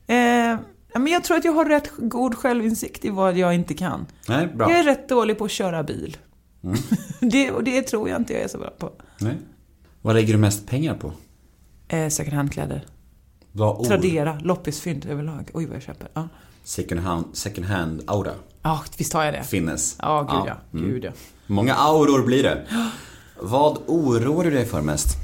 [0.08, 0.60] Eh,
[0.96, 4.06] men jag tror att jag har rätt god självinsikt i vad jag inte kan.
[4.30, 4.70] Nej, bra.
[4.70, 6.18] Jag är rätt dålig på att köra bil.
[7.20, 8.92] det, och det tror jag inte jag är så bra på.
[9.20, 9.38] Nej.
[10.06, 11.12] Vad lägger du mest pengar på?
[11.88, 12.86] Eh, second hand-kläder.
[13.52, 15.50] Vad Tradera, loppisfynd överlag.
[15.54, 16.08] Oj vad jag köper.
[16.14, 16.28] Ja,
[16.64, 18.32] Second hand, second hand aura
[18.62, 19.44] ja visst har jag det.
[19.44, 19.96] finnes.
[20.02, 20.80] Ja, gud ja.
[20.80, 20.92] Mm.
[20.92, 21.12] Gud ja.
[21.48, 22.66] Många auror blir det.
[23.42, 25.18] Vad oroar du dig för mest?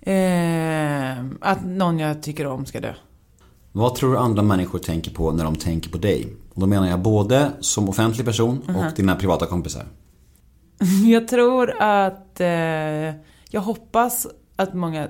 [0.00, 2.94] Eh, att någon jag tycker om ska dö.
[3.72, 6.36] Vad tror du andra människor tänker på när de tänker på dig?
[6.54, 9.86] Och då menar jag både som offentlig person och dina privata kompisar.
[11.04, 12.40] Jag tror att...
[12.40, 13.14] Eh,
[13.50, 14.26] jag hoppas
[14.56, 15.08] att många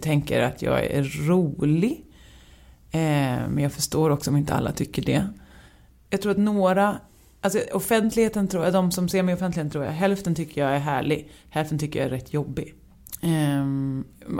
[0.00, 2.04] tänker att jag är rolig.
[2.90, 3.00] Eh,
[3.48, 5.26] men jag förstår också om inte alla tycker det.
[6.10, 7.00] Jag tror att några...
[7.40, 10.70] Alltså offentligheten tror jag, de som ser mig i offentligheten tror jag, hälften tycker jag
[10.70, 11.30] är härlig.
[11.50, 12.74] Hälften tycker jag är rätt jobbig.
[13.22, 13.60] Eh,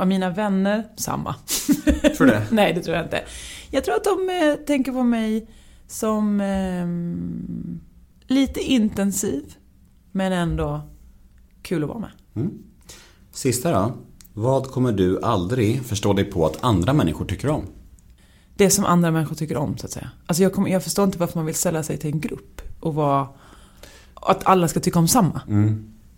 [0.01, 1.35] av mina vänner, samma.
[2.17, 2.47] Tror du det?
[2.51, 3.25] Nej, det tror jag inte.
[3.71, 5.47] Jag tror att de eh, tänker på mig
[5.87, 7.81] som ehm,
[8.27, 9.55] lite intensiv,
[10.13, 10.81] men ändå
[11.63, 12.11] kul att vara med.
[13.33, 13.93] Sista då.
[14.33, 17.65] Vad kommer du aldrig förstå dig på att andra människor tycker om?
[18.55, 20.11] Det som andra människor tycker om, så att säga.
[20.27, 22.95] Alltså jag, kommer, jag förstår inte varför man vill ställa sig till en grupp och
[22.95, 23.29] vara...
[24.15, 25.41] Att alla ska tycka om samma.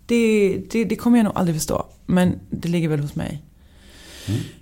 [0.05, 1.85] Det, det, det kommer jag nog aldrig förstå.
[2.05, 3.43] Men det ligger väl hos mig.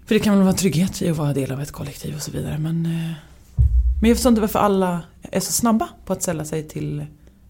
[0.05, 2.31] För det kan väl vara trygghet i att vara del av ett kollektiv och så
[2.31, 2.57] vidare.
[2.57, 3.11] Men, eh,
[4.01, 7.05] men jag förstår inte varför alla är så snabba på att ställa sig till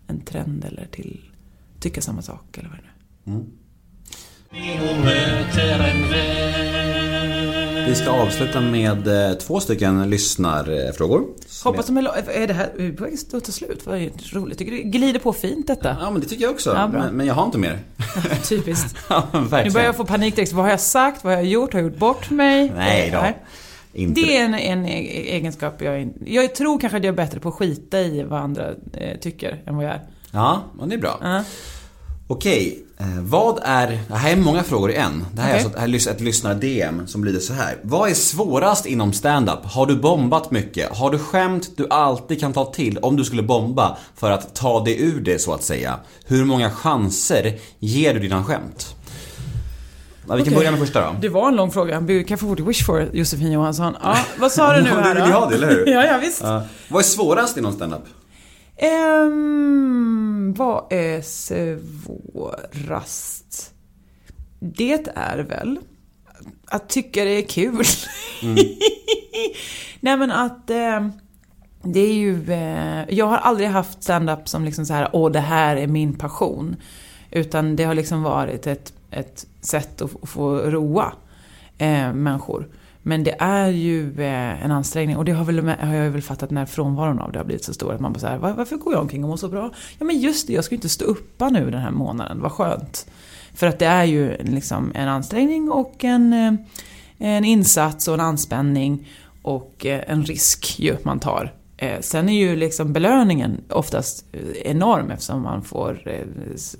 [0.08, 1.31] en trend eller till
[1.82, 2.90] tycka samma sak eller vad det nu
[3.36, 3.62] är.
[7.88, 11.26] Vi ska avsluta med eh, två stycken lyssnarfrågor.
[11.64, 13.86] Hoppas de är, är det här är vi på väg att ta slut?
[13.86, 14.58] Vad roligt.
[14.58, 15.98] Tycker du glider på fint detta?
[16.02, 16.74] Ja, men det tycker jag också.
[16.74, 17.80] Ja, men, men jag har inte mer.
[18.50, 18.98] Typiskt.
[19.10, 19.28] Ja.
[19.34, 20.54] Nu börjar jag få panik direkt.
[20.54, 21.24] Vad har jag sagt?
[21.24, 21.74] Vad har jag gjort?
[21.74, 22.72] Har jag gjort bort mig?
[22.76, 23.26] Nej då.
[23.94, 27.40] Inte Det är en, en e- egenskap jag Jag tror kanske att jag är bättre
[27.40, 30.02] på att skita i vad andra eh, tycker än vad jag är.
[30.32, 31.18] Ja, men det är bra.
[31.22, 31.44] Ja.
[32.28, 34.00] Okej, eh, vad är...
[34.08, 35.26] Det här är många frågor i en.
[35.34, 35.66] Det här är Okej.
[35.66, 37.78] alltså ett, är ett lyssnar-DM som lyder så här.
[37.82, 39.60] Vad är svårast inom stand-up?
[39.64, 40.98] Har du bombat mycket?
[40.98, 44.84] Har du skämt du alltid kan ta till om du skulle bomba för att ta
[44.84, 46.00] dig ur det så att säga?
[46.26, 48.96] Hur många chanser ger du dina skämt?
[50.28, 50.56] Ja, vi kan Okej.
[50.56, 51.16] börja med första då.
[51.22, 52.02] Det var en lång fråga.
[52.02, 53.96] Be careful what you wish for, Josefin Johansson.
[54.04, 55.26] Ja, vad sa du nu här du då?
[55.26, 55.88] vill ju ha det, eller hur?
[55.94, 56.42] ja, ja, visst.
[56.44, 56.64] Ja.
[56.90, 58.04] vad är svårast inom stand-up?
[58.82, 61.22] Ehm, vad är
[62.42, 63.74] svårast?
[64.60, 65.80] Det är väl
[66.66, 67.86] att tycka det är kul.
[70.00, 71.08] Nej men att eh,
[71.84, 72.52] det är ju...
[72.52, 76.14] Eh, jag har aldrig haft stand-up som liksom så här, åh det här är min
[76.14, 76.76] passion.
[77.32, 81.14] Utan det har liksom varit ett, ett sätt att, f- få roa
[81.78, 82.68] eh, människor.
[83.04, 86.52] Men det är ju eh, en ansträngning och det har, väl, har jag väl fattat
[86.52, 87.94] när frånvaron av det har blivit så stor.
[87.94, 89.72] Att man bara så här, varför går jag omkring och mår så bra?
[90.00, 92.52] Ja men just det, jag ska ju inte stå uppa nu den här månaden, vad
[92.52, 93.08] skönt.
[93.54, 96.54] För att det är ju liksom en ansträngning och en, eh,
[97.18, 99.08] en insats och en anspänning
[99.42, 101.54] och eh, en risk ju man tar.
[102.00, 104.26] Sen är ju liksom belöningen oftast
[104.64, 106.02] enorm eftersom man får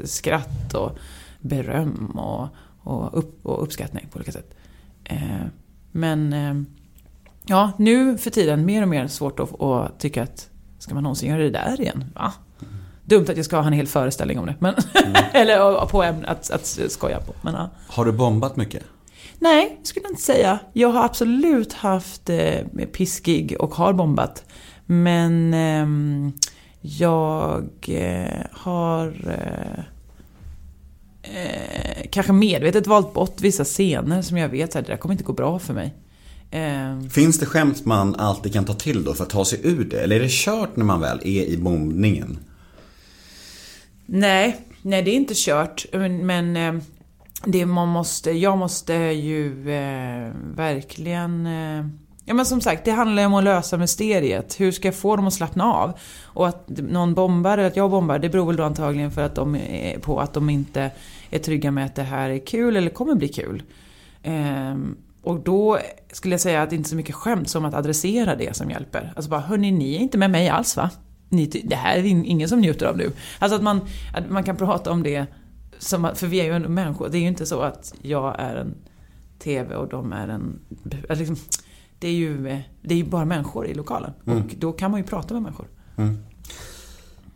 [0.06, 0.98] skratt och
[1.40, 2.48] beröm och,
[2.84, 4.54] och, upp, och uppskattning på olika sätt.
[5.92, 6.54] Men eh,
[7.46, 11.30] ja, nu för tiden mer och mer svårt att, att tycka att ska man någonsin
[11.30, 12.06] göra det där igen?
[12.16, 12.34] Va?
[13.04, 14.56] Dumt att jag ska ha en hel föreställning om det.
[14.60, 14.76] Men,
[15.34, 17.34] eller på ämne att, att skoja på.
[17.42, 17.70] Men, ja.
[17.88, 18.84] Har du bombat mycket?
[19.40, 20.60] Nej, skulle jag inte säga.
[20.74, 22.60] Jag har absolut haft eh,
[22.94, 24.46] piskig och har bombat.
[24.86, 26.32] Men ehm,
[26.82, 29.84] jag eh, har eh, eh,
[32.12, 35.34] kanske medvetet valt bort vissa scener som jag vet att det där kommer inte gå
[35.34, 35.94] bra för mig.
[36.52, 39.86] Eh, Finns det skämt man alltid kan ta till då för att ta sig ur
[39.86, 40.00] det?
[40.00, 42.40] Eller är det kört när man väl är i bombningen?
[44.06, 45.86] Nej, nej det är inte kört.
[45.92, 46.82] Men, men eh,
[47.46, 51.46] det man måste, jag måste ju eh, verkligen...
[51.46, 51.86] Eh,
[52.26, 54.60] ja men som sagt, det handlar ju om att lösa mysteriet.
[54.60, 55.94] Hur ska jag få dem att slappna av?
[56.24, 59.36] Och att någon bombar, eller att jag bombar, det beror väl då antagligen för att
[59.36, 60.92] de är, på att de inte
[61.32, 63.64] är trygga med att det här är kul eller kommer bli kul.
[64.24, 65.80] Ehm, och då
[66.12, 68.70] skulle jag säga att det inte är så mycket skämt som att adressera det som
[68.70, 69.14] hjälper.
[69.16, 70.90] Alltså bara, hörni, ni är inte med mig alls va?
[71.30, 73.12] Ni, det här är in- ingen som njuter av nu.
[73.40, 73.82] Alltså att man,
[74.14, 75.26] att man kan prata om det
[75.78, 77.10] som för vi är ju ändå människor.
[77.10, 78.76] Det är ju inte så att jag är en
[79.40, 80.60] TV och de är en...
[81.10, 81.36] Liksom,
[82.00, 84.12] det, är ju, det är ju bara människor i lokalen.
[84.26, 85.68] Och då kan man ju prata med människor.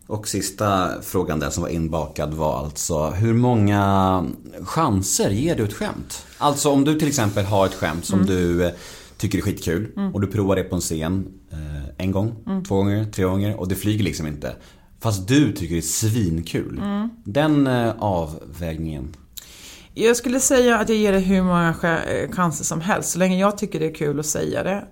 [0.06, 4.24] Och sista frågan där som var inbakad var alltså hur många
[4.62, 6.26] chanser ger du ett skämt?
[6.38, 8.72] Alltså om du till exempel har ett skämt som du eh,
[9.16, 12.34] tycker är skitkul och du provar det på en scen eh, en gång,
[12.68, 14.56] två gånger, tre gånger och det flyger liksom inte.
[15.00, 16.80] Fast du tycker det är svinkul.
[17.24, 19.14] Den eh, avvägningen.
[19.94, 21.74] Jag skulle säga att jag ger det hur många
[22.06, 23.10] eh, chanser som helst.
[23.10, 24.84] Så länge jag tycker det är kul att säga det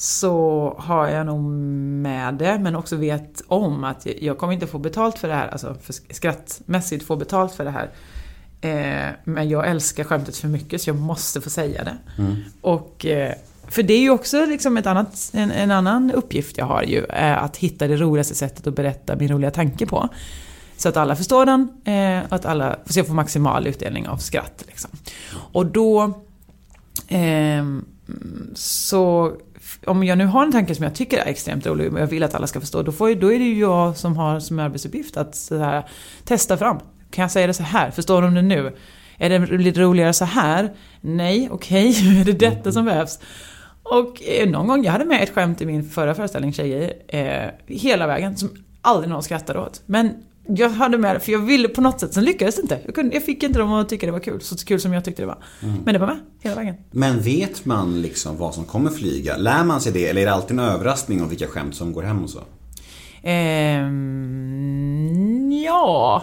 [0.00, 4.78] så har jag nog med det, men också vet om att jag- kommer inte få
[4.78, 7.90] betalt för det här, alltså för sk- skrattmässigt få betalt för det här.
[8.60, 11.96] Eh, men jag älskar skämtet för mycket så jag måste få säga det.
[12.60, 13.32] Och, eh,
[13.68, 17.04] för det är ju också liksom ett annat, en, en annan uppgift jag har ju,
[17.08, 20.08] är att hitta det roligaste sättet att berätta min roliga tanke på.
[20.76, 24.16] Så att alla förstår den, eh, och att alla, så jag får maximal utdelning av
[24.16, 24.64] skratt.
[24.66, 24.90] Liksom.
[25.52, 26.12] Och då...
[27.08, 27.84] ehm,
[28.54, 29.32] så
[29.86, 32.22] om jag nu har en tanke som jag tycker är extremt rolig och jag vill
[32.22, 35.16] att alla ska förstå, då, får, då är det ju jag som har som arbetsuppgift
[35.16, 35.88] att så här,
[36.24, 36.78] testa fram.
[37.10, 37.90] Kan jag säga det så här?
[37.90, 38.76] Förstår de det nu?
[39.18, 40.70] Är det lite roligare så här?
[41.00, 41.88] Nej, okej,
[42.20, 43.18] är det detta som behövs?
[43.82, 47.50] Och eh, någon gång, jag hade med ett skämt i min förra föreställning, Tjejer, eh,
[47.66, 48.50] hela vägen, som
[48.82, 49.82] aldrig någon skrattade åt.
[49.86, 50.14] Men
[50.48, 52.80] jag hade med för jag ville på något sätt, sen lyckades det inte.
[52.84, 55.04] Jag, kunde, jag fick inte dem att tycka det var kul, så kul som jag
[55.04, 55.42] tyckte det var.
[55.84, 56.74] Men det var med, hela vägen.
[56.90, 59.36] Men vet man liksom vad som kommer flyga?
[59.36, 62.02] Lär man sig det eller är det alltid en överraskning om vilka skämt som går
[62.02, 62.40] hem och så?
[63.22, 64.32] Ehm,
[65.64, 66.22] ja,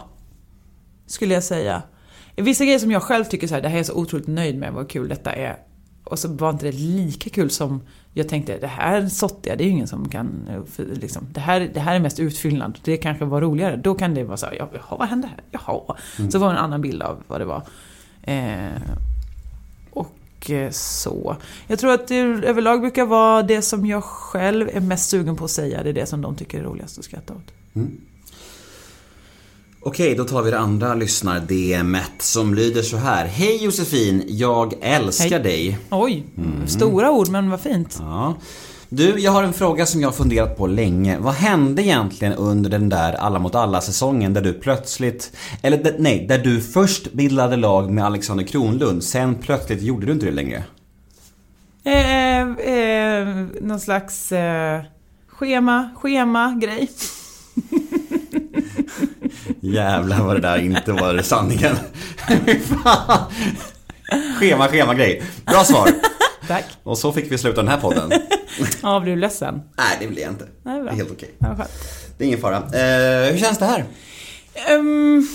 [1.08, 1.82] skulle jag säga.
[2.36, 4.58] Vissa grejer som jag själv tycker så här, det här är jag så otroligt nöjd
[4.58, 5.58] med, vad kul detta är.
[6.04, 7.82] Och så var inte det lika kul som
[8.18, 10.48] jag tänkte, det här är sottiga, det är ju ingen som kan...
[10.50, 13.76] eh, Liksom, det, här, det här är mest utfyllnad, det kanske var roligare.
[13.76, 15.40] Då kan det vara så här, ja, jaha, vad hände här?
[15.52, 15.98] Jaha.
[16.32, 17.62] Så var det en annan bild av vad det var.
[18.24, 18.82] Eh,
[19.90, 21.36] och eh, så.
[21.68, 25.46] Jag tror att det överlag brukar vara det som jag själv är mest sugen på
[25.46, 27.52] att säga, det är det som de tycker är roligast att skratta åt.
[29.88, 33.26] Okej, då tar vi det andra lyssnar-DMet som lyder så här.
[33.26, 35.40] Hej Josefin, jag älskar Hej.
[35.40, 35.80] dig.
[35.90, 36.24] Oj,
[36.68, 37.98] stora ord men vad fint.
[38.00, 38.36] Ja.
[38.90, 41.18] Du, jag har en fråga som jag har funderat på länge.
[41.20, 45.32] Vad hände egentligen under den där Alla mot alla säsongen där du plötsligt,
[45.62, 50.26] eller nej, där du först bildade lag med Alexander Kronlund, sen plötsligt gjorde du inte
[50.26, 50.64] det längre?
[51.84, 53.28] Eh, eh,
[53.62, 54.82] någon slags eh,
[55.28, 56.90] schema, schema-grej.
[59.62, 61.76] Jävlar vad det där inte var sanningen.
[62.84, 63.24] Fan.
[64.40, 65.24] schema, schema grej.
[65.46, 65.90] Bra svar.
[66.48, 66.64] Tack.
[66.84, 68.12] Och så fick vi sluta den här podden.
[68.84, 69.62] Ja, blir du ledsen?
[69.78, 70.46] Nej, det blir jag inte.
[70.64, 70.92] Nej, Det bra.
[70.92, 71.30] är helt okej.
[71.40, 71.60] Skönt.
[72.18, 72.56] Det är ingen fara.
[72.58, 73.86] Eh, hur känns det här?
[74.56, 75.28] Ehm,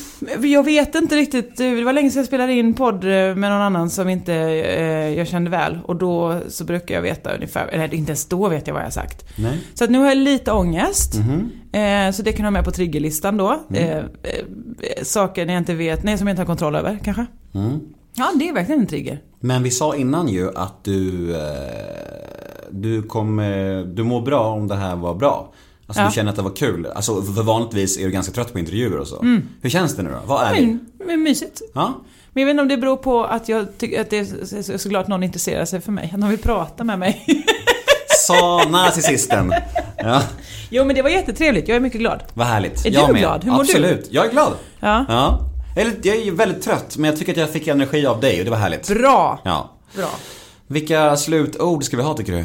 [0.42, 1.56] jag vet inte riktigt.
[1.56, 5.18] Det var länge sedan jag spelade in podd eh, med någon annan som inte eh,
[5.18, 5.78] jag kände väl.
[5.84, 8.86] Och då så brukar jag veta ungefär, eller inte ens då vet jag vad jag
[8.86, 9.24] har sagt.
[9.36, 9.58] Nej.
[9.74, 11.14] Så att nu har jag lite ångest.
[11.18, 11.50] Mhm.
[11.72, 13.60] Eh, så det kan jag ha med på triggerlistan då.
[13.74, 14.04] Eh, eh,
[15.02, 17.26] saker jag inte vet, nej som jag inte har kontroll över kanske.
[17.54, 17.80] Mm.
[18.14, 19.20] Ja, det är verkligen en trigger.
[19.40, 21.40] Men vi sa innan ju att du, eh,
[22.70, 25.52] du, kommer, du mår bra om det här var bra.
[25.90, 26.08] Alltså Ja.
[26.08, 26.86] du känner att det var kul.
[26.86, 29.24] Alltså för vanligtvis är du ganska trött på intervjuer och så.
[29.62, 30.18] Hur känns det nu då?
[30.26, 30.60] Vad är det?
[30.60, 31.60] Men, men mysigt.
[31.74, 31.94] Ja?
[32.32, 34.78] Men jag vet inte om det beror på att jag tycker att det är så-
[34.78, 36.10] så glad att någon intresserar sig för mig.
[36.14, 37.24] Att någon vill prata med mig.
[38.26, 39.52] Sa narcissisten.
[39.96, 40.22] Ja,
[40.70, 42.22] jo men det var jättetrevligt, jag är mycket glad.
[42.34, 42.86] vad härligt.
[42.86, 43.20] Är jag du med.
[43.22, 43.44] glad?
[43.44, 43.62] Hur mår du?
[43.62, 44.08] Absolut.
[44.10, 44.52] Jag är glad.
[44.80, 45.04] Ja.
[45.08, 45.40] Ja.
[45.76, 48.38] Eller, jag är ju väldigt trött men jag tycker att jag fick energi av dig
[48.38, 48.88] och det var härligt.
[48.88, 49.40] Bra!
[49.44, 49.70] Ja.
[49.96, 50.10] Bra.
[50.66, 52.44] Vilka slutord ska vi ha tycker du?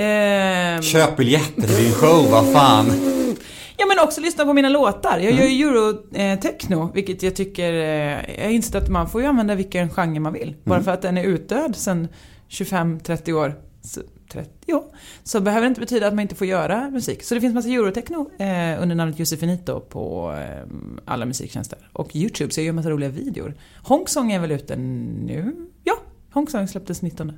[0.00, 2.86] Ehm, Köp biljetter till din show, vad fan.
[3.76, 5.18] ja men också lyssna på mina låtar.
[5.18, 7.72] Jag gör ju eurotechno, vilket jag tycker...
[7.72, 10.56] Eh, jag har insett att man får ju använda vilken genre man vill.
[10.64, 12.08] Bara för att den är utdöd sedan
[12.48, 13.54] 25-30 år.
[13.82, 14.00] Så,
[14.32, 14.84] 30, ja,
[15.24, 17.22] så behöver det inte betyda att man inte får göra musik.
[17.22, 20.66] Så det finns massa eurotechno eh, under namnet Josefinito på eh,
[21.04, 21.90] alla musiktjänster.
[21.92, 23.54] Och YouTube, så jag gör massa roliga videor.
[23.82, 25.54] Hongsong är väl ute nu?
[25.84, 25.94] Ja,
[26.32, 27.32] Hongsong släpptes 19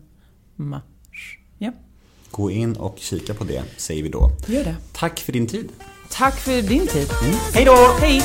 [0.56, 1.38] mars.
[1.58, 1.72] Ja,
[2.30, 4.30] Gå in och kika på det, säger vi då.
[4.46, 4.76] Gör det.
[4.92, 5.68] Tack för din tid.
[6.10, 7.10] Tack för din tid.
[7.22, 7.36] Mm.
[7.54, 7.96] Hej då!
[8.00, 8.22] Hej!